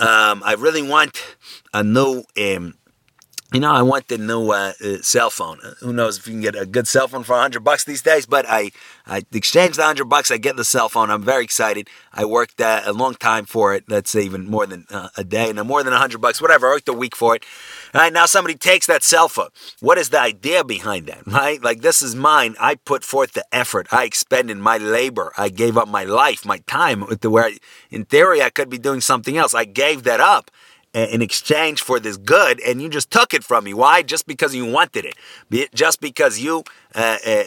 um, 0.00 0.42
I 0.44 0.54
really 0.58 0.82
want 0.82 1.36
a 1.72 1.84
new 1.84 2.24
um, 2.36 2.74
you 3.52 3.60
know, 3.60 3.72
I 3.72 3.82
want 3.82 4.08
the 4.08 4.16
new 4.16 4.50
uh, 4.50 4.72
uh, 4.82 4.96
cell 5.02 5.28
phone. 5.28 5.58
Uh, 5.62 5.74
who 5.80 5.92
knows 5.92 6.18
if 6.18 6.26
you 6.26 6.32
can 6.32 6.40
get 6.40 6.56
a 6.56 6.64
good 6.64 6.88
cell 6.88 7.06
phone 7.08 7.22
for 7.22 7.36
hundred 7.36 7.60
bucks 7.60 7.84
these 7.84 8.00
days? 8.00 8.24
But 8.24 8.46
I, 8.48 8.70
I 9.06 9.24
exchanged 9.32 9.78
the 9.78 9.84
hundred 9.84 10.06
bucks. 10.06 10.30
I 10.30 10.38
get 10.38 10.56
the 10.56 10.64
cell 10.64 10.88
phone. 10.88 11.10
I'm 11.10 11.22
very 11.22 11.44
excited. 11.44 11.88
I 12.14 12.24
worked 12.24 12.60
a 12.60 12.92
long 12.92 13.14
time 13.14 13.44
for 13.44 13.74
it. 13.74 13.84
Let's 13.88 14.10
say 14.10 14.22
even 14.22 14.48
more 14.48 14.66
than 14.66 14.86
uh, 14.90 15.08
a 15.16 15.24
day, 15.24 15.50
and 15.50 15.62
more 15.64 15.82
than 15.82 15.92
a 15.92 15.98
hundred 15.98 16.20
bucks, 16.20 16.40
whatever. 16.40 16.68
I 16.68 16.70
worked 16.70 16.88
a 16.88 16.94
week 16.94 17.14
for 17.14 17.36
it. 17.36 17.44
All 17.94 18.00
right, 18.00 18.12
now 18.12 18.26
somebody 18.26 18.54
takes 18.54 18.86
that 18.86 19.02
cell 19.02 19.28
phone. 19.28 19.50
What 19.80 19.98
is 19.98 20.08
the 20.08 20.20
idea 20.20 20.64
behind 20.64 21.06
that? 21.06 21.26
Right? 21.26 21.62
Like 21.62 21.82
this 21.82 22.00
is 22.00 22.14
mine. 22.14 22.56
I 22.58 22.76
put 22.76 23.04
forth 23.04 23.32
the 23.32 23.44
effort. 23.52 23.86
I 23.92 24.04
expended 24.04 24.56
my 24.56 24.78
labor. 24.78 25.32
I 25.36 25.50
gave 25.50 25.76
up 25.76 25.88
my 25.88 26.04
life, 26.04 26.46
my 26.46 26.58
time, 26.66 27.02
where, 27.02 27.50
in 27.90 28.04
theory, 28.06 28.40
I 28.40 28.50
could 28.50 28.70
be 28.70 28.78
doing 28.78 29.00
something 29.00 29.36
else. 29.36 29.52
I 29.52 29.64
gave 29.64 30.04
that 30.04 30.20
up 30.20 30.50
in 30.94 31.22
exchange 31.22 31.80
for 31.82 31.98
this 31.98 32.18
good, 32.18 32.60
and 32.60 32.82
you 32.82 32.88
just 32.88 33.10
took 33.10 33.32
it 33.32 33.42
from 33.42 33.64
me. 33.64 33.72
Why? 33.72 34.02
Just 34.02 34.26
because 34.26 34.54
you 34.54 34.70
wanted 34.70 35.06
it. 35.06 35.74
Just 35.74 36.00
because 36.02 36.38
you 36.38 36.64
uh, 36.94 37.16
uh, 37.26 37.44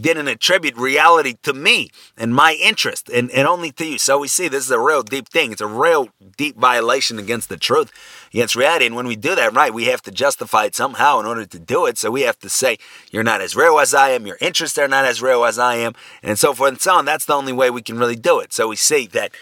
didn't 0.00 0.26
attribute 0.26 0.76
reality 0.76 1.36
to 1.44 1.52
me 1.52 1.90
and 2.16 2.34
my 2.34 2.58
interest, 2.60 3.08
and, 3.08 3.30
and 3.30 3.46
only 3.46 3.70
to 3.72 3.86
you. 3.86 3.98
So 3.98 4.18
we 4.18 4.26
see 4.26 4.48
this 4.48 4.64
is 4.64 4.70
a 4.72 4.80
real 4.80 5.04
deep 5.04 5.28
thing. 5.28 5.52
It's 5.52 5.60
a 5.60 5.66
real 5.66 6.08
deep 6.36 6.56
violation 6.56 7.20
against 7.20 7.48
the 7.48 7.56
truth, 7.56 7.92
against 8.34 8.56
reality. 8.56 8.86
And 8.86 8.96
when 8.96 9.06
we 9.06 9.14
do 9.14 9.36
that, 9.36 9.52
right, 9.52 9.72
we 9.72 9.84
have 9.84 10.02
to 10.02 10.10
justify 10.10 10.64
it 10.64 10.74
somehow 10.74 11.20
in 11.20 11.26
order 11.26 11.46
to 11.46 11.58
do 11.60 11.86
it. 11.86 11.98
So 11.98 12.10
we 12.10 12.22
have 12.22 12.38
to 12.40 12.48
say, 12.48 12.78
you're 13.12 13.22
not 13.22 13.40
as 13.40 13.54
real 13.54 13.78
as 13.78 13.94
I 13.94 14.10
am, 14.10 14.26
your 14.26 14.38
interests 14.40 14.76
are 14.76 14.88
not 14.88 15.04
as 15.04 15.22
real 15.22 15.44
as 15.44 15.56
I 15.56 15.76
am, 15.76 15.92
and 16.20 16.36
so 16.36 16.52
forth 16.52 16.72
and 16.72 16.80
so 16.80 16.94
on. 16.94 17.04
That's 17.04 17.26
the 17.26 17.34
only 17.34 17.52
way 17.52 17.70
we 17.70 17.82
can 17.82 17.96
really 17.96 18.16
do 18.16 18.40
it. 18.40 18.52
So 18.52 18.66
we 18.66 18.76
see 18.76 19.06
that 19.08 19.32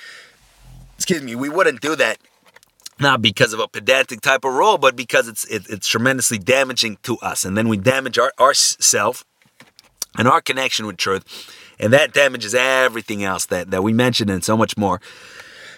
excuse 0.96 1.22
me, 1.22 1.34
we 1.34 1.48
wouldn't 1.48 1.80
do 1.80 1.96
that 1.96 2.18
not 3.00 3.22
because 3.22 3.52
of 3.52 3.60
a 3.60 3.68
pedantic 3.68 4.20
type 4.20 4.44
of 4.44 4.52
role, 4.52 4.78
but 4.78 4.94
because 4.96 5.28
it's 5.28 5.44
it, 5.46 5.62
it's 5.68 5.88
tremendously 5.88 6.38
damaging 6.38 6.98
to 7.02 7.16
us, 7.18 7.44
and 7.44 7.56
then 7.56 7.68
we 7.68 7.76
damage 7.76 8.18
our 8.18 8.32
ourself 8.38 9.24
and 10.18 10.28
our 10.28 10.40
connection 10.40 10.86
with 10.86 10.96
truth, 10.96 11.24
and 11.78 11.92
that 11.92 12.12
damages 12.12 12.54
everything 12.54 13.24
else 13.24 13.46
that 13.46 13.70
that 13.70 13.82
we 13.82 13.92
mentioned 13.92 14.30
and 14.30 14.44
so 14.44 14.56
much 14.56 14.76
more, 14.76 15.00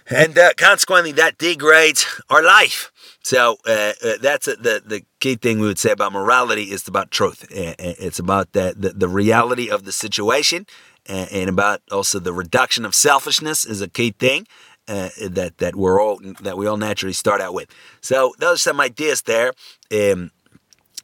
and 0.08 0.36
uh, 0.36 0.50
consequently 0.56 1.12
that 1.12 1.38
degrades 1.38 2.06
our 2.28 2.42
life. 2.42 2.90
So 3.22 3.56
uh, 3.66 3.92
uh, 4.04 4.14
that's 4.20 4.48
a, 4.48 4.56
the 4.56 4.82
the 4.84 5.02
key 5.20 5.36
thing 5.36 5.60
we 5.60 5.66
would 5.66 5.78
say 5.78 5.92
about 5.92 6.12
morality 6.12 6.64
is 6.64 6.88
about 6.88 7.10
truth. 7.10 7.46
It's 7.50 8.18
about 8.18 8.52
the, 8.52 8.74
the, 8.76 8.90
the 8.90 9.08
reality 9.08 9.70
of 9.70 9.84
the 9.84 9.92
situation, 9.92 10.66
and 11.06 11.48
about 11.48 11.82
also 11.92 12.18
the 12.18 12.32
reduction 12.32 12.84
of 12.84 12.94
selfishness 12.94 13.64
is 13.64 13.80
a 13.80 13.88
key 13.88 14.10
thing 14.10 14.46
uh, 14.88 15.10
that 15.28 15.58
that 15.58 15.76
we're 15.76 16.00
all 16.00 16.20
that 16.40 16.56
we 16.56 16.66
all 16.66 16.76
naturally 16.76 17.12
start 17.12 17.40
out 17.40 17.54
with. 17.54 17.68
So 18.00 18.34
those 18.38 18.56
are 18.56 18.58
some 18.70 18.80
ideas 18.80 19.22
there. 19.22 19.52
Um, 19.92 20.30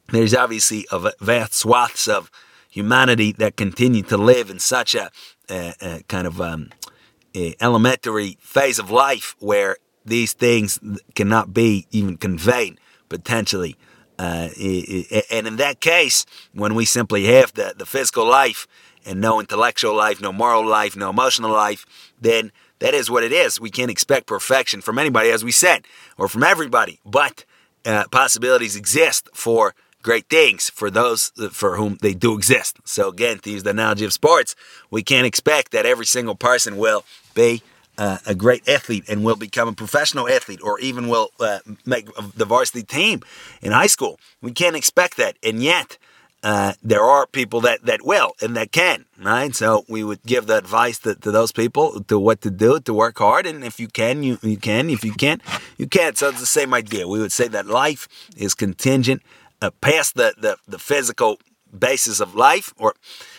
there's 0.09 0.33
obviously 0.33 0.85
a 0.91 1.11
vast 1.19 1.53
swaths 1.53 2.07
of 2.07 2.31
humanity 2.69 3.31
that 3.33 3.55
continue 3.55 4.03
to 4.03 4.17
live 4.17 4.49
in 4.49 4.59
such 4.59 4.95
a, 4.95 5.11
a, 5.49 5.73
a 5.81 6.03
kind 6.07 6.27
of 6.27 6.39
um, 6.41 6.69
a 7.35 7.55
elementary 7.61 8.37
phase 8.41 8.79
of 8.79 8.89
life 8.89 9.35
where 9.39 9.77
these 10.05 10.33
things 10.33 10.79
cannot 11.15 11.53
be 11.53 11.87
even 11.91 12.17
conveyed 12.17 12.79
potentially. 13.07 13.75
Uh, 14.17 14.49
and 15.31 15.47
in 15.47 15.55
that 15.55 15.77
case, 15.79 16.25
when 16.53 16.75
we 16.75 16.83
simply 16.83 17.25
have 17.25 17.53
the, 17.53 17.73
the 17.77 17.85
physical 17.85 18.25
life 18.25 18.67
and 19.05 19.21
no 19.21 19.39
intellectual 19.39 19.95
life, 19.95 20.21
no 20.21 20.33
moral 20.33 20.65
life, 20.65 20.97
no 20.97 21.09
emotional 21.09 21.51
life, 21.51 21.85
then 22.19 22.51
that 22.79 22.93
is 22.93 23.09
what 23.09 23.23
it 23.23 23.31
is. 23.31 23.59
We 23.59 23.69
can't 23.69 23.91
expect 23.91 24.27
perfection 24.27 24.81
from 24.81 24.97
anybody, 24.99 25.29
as 25.31 25.43
we 25.43 25.51
said, 25.51 25.85
or 26.17 26.27
from 26.27 26.43
everybody. 26.43 26.99
But 27.05 27.45
uh, 27.85 28.05
possibilities 28.11 28.75
exist 28.75 29.29
for 29.33 29.75
great 30.01 30.29
things 30.29 30.69
for 30.69 30.89
those 30.89 31.31
for 31.51 31.75
whom 31.75 31.97
they 32.01 32.13
do 32.13 32.33
exist. 32.33 32.77
So 32.85 33.09
again, 33.09 33.39
to 33.39 33.51
use 33.51 33.63
the 33.63 33.71
analogy 33.71 34.05
of 34.05 34.13
sports, 34.13 34.55
we 34.89 35.03
can't 35.03 35.27
expect 35.27 35.71
that 35.71 35.85
every 35.85 36.05
single 36.05 36.35
person 36.35 36.77
will 36.77 37.03
be 37.33 37.61
uh, 37.97 38.17
a 38.25 38.33
great 38.33 38.67
athlete 38.67 39.03
and 39.09 39.25
will 39.25 39.35
become 39.35 39.67
a 39.67 39.73
professional 39.73 40.29
athlete 40.29 40.61
or 40.63 40.79
even 40.79 41.09
will 41.09 41.31
uh, 41.39 41.59
make 41.85 42.07
the 42.35 42.45
varsity 42.45 42.81
team 42.81 43.21
in 43.61 43.73
high 43.73 43.87
school. 43.87 44.19
We 44.41 44.51
can't 44.51 44.75
expect 44.75 45.17
that. 45.17 45.35
And 45.43 45.61
yet, 45.61 45.97
uh, 46.43 46.73
there 46.81 47.03
are 47.03 47.27
people 47.27 47.61
that, 47.61 47.85
that 47.85 48.05
will 48.05 48.33
and 48.41 48.55
that 48.55 48.71
can, 48.71 49.05
right? 49.21 49.53
So 49.53 49.85
we 49.89 50.03
would 50.03 50.23
give 50.23 50.47
the 50.47 50.57
advice 50.57 50.97
to, 50.99 51.15
to 51.15 51.31
those 51.31 51.51
people 51.51 52.01
to 52.03 52.19
what 52.19 52.41
to 52.41 52.51
do, 52.51 52.79
to 52.79 52.93
work 52.93 53.17
hard. 53.17 53.45
And 53.45 53.63
if 53.63 53.79
you 53.79 53.87
can, 53.87 54.23
you, 54.23 54.37
you 54.41 54.57
can. 54.57 54.89
If 54.89 55.03
you 55.03 55.13
can't, 55.13 55.41
you 55.77 55.87
can't. 55.87 56.17
So 56.17 56.29
it's 56.29 56.39
the 56.39 56.45
same 56.45 56.73
idea. 56.73 57.07
We 57.07 57.19
would 57.19 57.31
say 57.33 57.47
that 57.49 57.65
life 57.67 58.07
is 58.37 58.53
contingent 58.53 59.21
uh, 59.61 59.71
past 59.81 60.15
the, 60.15 60.33
the, 60.37 60.57
the 60.67 60.79
physical 60.79 61.39
basis 61.77 62.19
of 62.19 62.35
life, 62.35 62.73
or 62.77 62.95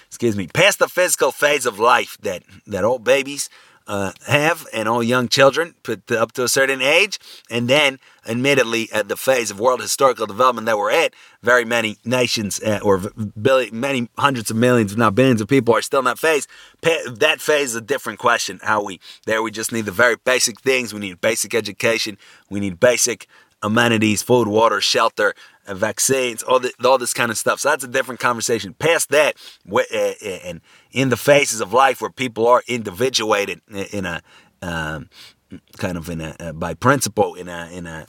excuse 0.07 0.37
me, 0.37 0.47
past 0.47 0.79
the 0.79 0.89
physical 0.89 1.33
phase 1.33 1.67
of 1.67 1.79
life 1.79 2.19
that, 2.21 2.43
that 2.67 2.85
all 2.85 2.99
babies 2.99 3.49
uh, 3.91 4.13
have 4.29 4.65
and 4.73 4.89
all 4.89 5.03
young 5.03 5.27
children 5.27 5.75
put 5.83 6.13
up 6.13 6.31
to 6.31 6.45
a 6.45 6.49
certain 6.49 6.81
age. 6.81 7.19
And 7.51 7.69
then, 7.69 7.99
admittedly, 8.25 8.89
at 8.93 9.09
the 9.09 9.17
phase 9.17 9.51
of 9.51 9.59
world 9.59 9.81
historical 9.81 10.27
development 10.27 10.67
that 10.67 10.79
we're 10.79 10.93
at, 10.93 11.13
very 11.43 11.65
many 11.65 11.97
nations 12.05 12.63
uh, 12.63 12.79
or 12.85 13.11
many 13.73 14.09
hundreds 14.17 14.49
of 14.49 14.57
millions, 14.57 14.93
if 14.93 14.99
not 14.99 15.17
billions 15.17 15.41
of 15.41 15.49
people 15.49 15.75
are 15.75 15.83
still 15.83 15.99
in 15.99 16.05
that 16.05 16.21
phase. 16.21 16.47
That 16.83 17.41
phase 17.41 17.71
is 17.71 17.75
a 17.75 17.81
different 17.81 18.21
question. 18.21 18.61
How 18.63 18.81
we, 18.85 19.01
there 19.27 19.43
we 19.43 19.51
just 19.51 19.73
need 19.73 19.87
the 19.87 19.91
very 19.91 20.15
basic 20.25 20.61
things. 20.61 20.95
We 20.95 21.01
need 21.01 21.21
basic 21.21 21.53
education. 21.53 22.17
We 22.49 22.61
need 22.61 22.79
basic 22.79 23.27
amenities, 23.61 24.23
food, 24.23 24.47
water, 24.47 24.81
shelter, 24.81 25.35
vaccines, 25.75 26.43
all, 26.43 26.61
the, 26.61 26.73
all 26.85 26.99
this 26.99 27.15
kind 27.15 27.31
of 27.31 27.39
stuff. 27.39 27.61
So 27.61 27.71
that's 27.71 27.85
a 27.85 27.89
different 27.89 28.21
conversation. 28.21 28.75
Past 28.75 29.11
that, 29.11 29.37
and 29.67 30.61
in 30.93 31.09
the 31.09 31.17
phases 31.17 31.61
of 31.61 31.73
life 31.73 32.01
where 32.01 32.11
people 32.11 32.47
are 32.47 32.63
individuated 32.67 33.61
in 33.69 34.05
a 34.05 34.23
um, 34.63 35.09
kind 35.79 35.97
of 35.97 36.09
in 36.09 36.21
a 36.21 36.53
by 36.53 36.75
principle 36.75 37.35
in 37.35 37.49
a 37.49 37.69
in 37.73 37.87
a 37.87 38.05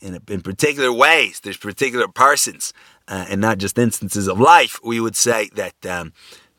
in, 0.00 0.16
a, 0.16 0.32
in 0.32 0.42
particular 0.42 0.92
ways. 0.92 1.40
There's 1.40 1.56
particular 1.56 2.08
persons 2.08 2.72
uh, 3.08 3.26
and 3.28 3.40
not 3.40 3.58
just 3.58 3.78
instances 3.78 4.28
of 4.28 4.40
life. 4.40 4.80
We 4.82 5.00
would 5.00 5.16
say 5.16 5.48
that 5.54 5.86
um, 5.86 6.12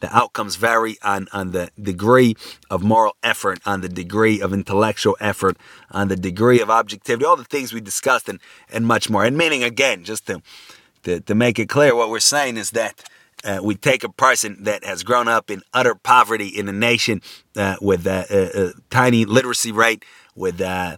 the 0.03 0.13
outcomes 0.13 0.57
vary 0.57 0.97
on, 1.01 1.29
on 1.31 1.51
the 1.51 1.71
degree 1.81 2.35
of 2.69 2.83
moral 2.83 3.15
effort, 3.23 3.59
on 3.65 3.79
the 3.79 3.87
degree 3.87 4.41
of 4.41 4.51
intellectual 4.51 5.15
effort, 5.21 5.55
on 5.91 6.09
the 6.09 6.17
degree 6.17 6.59
of 6.59 6.69
objectivity, 6.69 7.23
all 7.25 7.37
the 7.37 7.45
things 7.45 7.71
we 7.71 7.79
discussed 7.79 8.27
and, 8.27 8.41
and 8.69 8.85
much 8.85 9.09
more. 9.09 9.23
And 9.23 9.37
meaning, 9.37 9.63
again, 9.63 10.03
just 10.03 10.27
to, 10.27 10.41
to, 11.03 11.21
to 11.21 11.33
make 11.33 11.57
it 11.57 11.69
clear, 11.69 11.95
what 11.95 12.09
we're 12.09 12.19
saying 12.19 12.57
is 12.57 12.71
that 12.71 13.01
uh, 13.45 13.59
we 13.63 13.75
take 13.75 14.03
a 14.03 14.09
person 14.09 14.63
that 14.65 14.83
has 14.83 15.03
grown 15.03 15.29
up 15.29 15.49
in 15.49 15.61
utter 15.73 15.95
poverty 15.95 16.47
in 16.47 16.67
a 16.67 16.73
nation 16.73 17.21
uh, 17.55 17.77
with 17.81 18.05
a, 18.05 18.25
a, 18.29 18.67
a, 18.67 18.73
tiny 18.89 19.23
literacy 19.23 19.71
rate, 19.71 20.03
with 20.35 20.61
uh, 20.61 20.97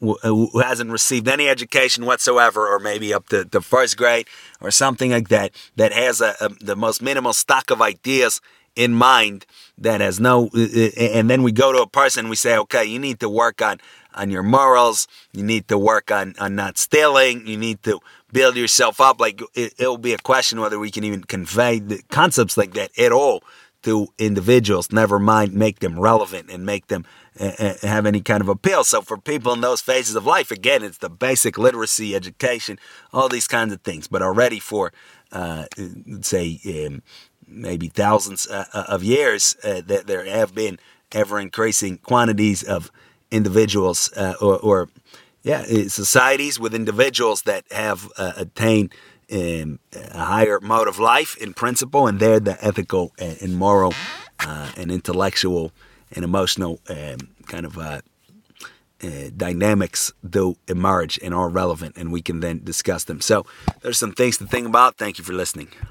who 0.00 0.60
hasn't 0.60 0.90
received 0.90 1.28
any 1.28 1.48
education 1.48 2.06
whatsoever, 2.06 2.66
or 2.66 2.78
maybe 2.78 3.12
up 3.12 3.28
to 3.28 3.44
the 3.44 3.60
first 3.60 3.96
grade 3.96 4.26
or 4.60 4.70
something 4.70 5.10
like 5.10 5.28
that, 5.28 5.52
that 5.76 5.92
has 5.92 6.20
a, 6.20 6.34
the 6.60 6.76
most 6.76 7.02
minimal 7.02 7.32
stock 7.32 7.70
of 7.70 7.80
ideas 7.80 8.40
in 8.76 8.92
mind, 8.92 9.46
that 9.78 10.00
has 10.00 10.18
no, 10.18 10.50
uh, 10.54 10.60
uh, 10.60 10.90
and 10.98 11.30
then 11.30 11.42
we 11.42 11.52
go 11.52 11.72
to 11.72 11.80
a 11.82 11.86
person 11.86 12.28
we 12.28 12.36
say, 12.36 12.56
okay, 12.56 12.84
you 12.84 12.98
need 12.98 13.20
to 13.20 13.28
work 13.28 13.62
on 13.62 13.80
on 14.16 14.30
your 14.30 14.44
morals, 14.44 15.08
you 15.32 15.42
need 15.42 15.66
to 15.68 15.76
work 15.76 16.10
on 16.10 16.34
on 16.38 16.54
not 16.54 16.78
stealing, 16.78 17.46
you 17.46 17.56
need 17.56 17.82
to 17.82 18.00
build 18.32 18.56
yourself 18.56 19.00
up. 19.00 19.20
Like 19.20 19.40
it, 19.54 19.74
will 19.78 19.98
be 19.98 20.12
a 20.12 20.18
question 20.18 20.60
whether 20.60 20.78
we 20.78 20.90
can 20.90 21.04
even 21.04 21.24
convey 21.24 21.78
the 21.78 22.02
concepts 22.10 22.56
like 22.56 22.74
that 22.74 22.96
at 22.98 23.12
all 23.12 23.42
to 23.84 24.08
individuals. 24.18 24.90
Never 24.90 25.18
mind 25.18 25.54
make 25.54 25.80
them 25.80 25.98
relevant 25.98 26.50
and 26.50 26.66
make 26.66 26.88
them 26.88 27.04
uh, 27.38 27.74
have 27.82 28.06
any 28.06 28.20
kind 28.20 28.40
of 28.40 28.48
appeal. 28.48 28.84
So 28.84 29.02
for 29.02 29.16
people 29.16 29.52
in 29.52 29.60
those 29.60 29.80
phases 29.80 30.14
of 30.14 30.26
life, 30.26 30.50
again, 30.50 30.82
it's 30.82 30.98
the 30.98 31.10
basic 31.10 31.58
literacy, 31.58 32.14
education, 32.14 32.78
all 33.12 33.28
these 33.28 33.46
kinds 33.46 33.72
of 33.72 33.82
things. 33.82 34.06
But 34.08 34.22
already 34.22 34.58
for 34.58 34.92
uh, 35.32 35.66
say 36.20 36.60
um, 36.86 37.02
maybe 37.46 37.88
thousands 37.88 38.46
uh, 38.46 38.64
uh 38.72 38.84
of 38.88 39.02
years, 39.02 39.56
uh, 39.64 39.80
that 39.86 40.06
there 40.06 40.24
have 40.24 40.54
been 40.54 40.78
ever 41.12 41.38
increasing 41.38 41.98
quantities 41.98 42.62
of 42.62 42.90
individuals 43.30 44.12
uh, 44.16 44.34
or, 44.40 44.58
or 44.58 44.88
yeah, 45.42 45.62
societies 45.88 46.58
with 46.58 46.74
individuals 46.74 47.42
that 47.42 47.64
have 47.70 48.10
attained 48.16 48.94
um, 49.32 49.78
a 49.92 50.24
higher 50.24 50.60
mode 50.60 50.88
of 50.88 50.98
life 50.98 51.36
in 51.36 51.54
principle, 51.54 52.06
and 52.06 52.20
there 52.20 52.40
the 52.40 52.62
ethical 52.64 53.12
and, 53.18 53.40
and 53.42 53.56
moral 53.56 53.94
uh, 54.40 54.72
and 54.76 54.90
intellectual 54.90 55.72
and 56.12 56.24
emotional 56.24 56.80
um, 56.88 57.18
kind 57.46 57.66
of 57.66 57.78
uh, 57.78 58.00
uh, 59.02 59.30
dynamics 59.36 60.12
do 60.28 60.56
emerge 60.68 61.18
and 61.22 61.34
are 61.34 61.48
relevant, 61.48 61.96
and 61.96 62.12
we 62.12 62.22
can 62.22 62.40
then 62.40 62.60
discuss 62.64 63.04
them. 63.04 63.20
So, 63.20 63.44
there's 63.82 63.98
some 63.98 64.12
things 64.12 64.38
to 64.38 64.46
think 64.46 64.66
about. 64.66 64.96
Thank 64.96 65.18
you 65.18 65.24
for 65.24 65.32
listening. 65.32 65.68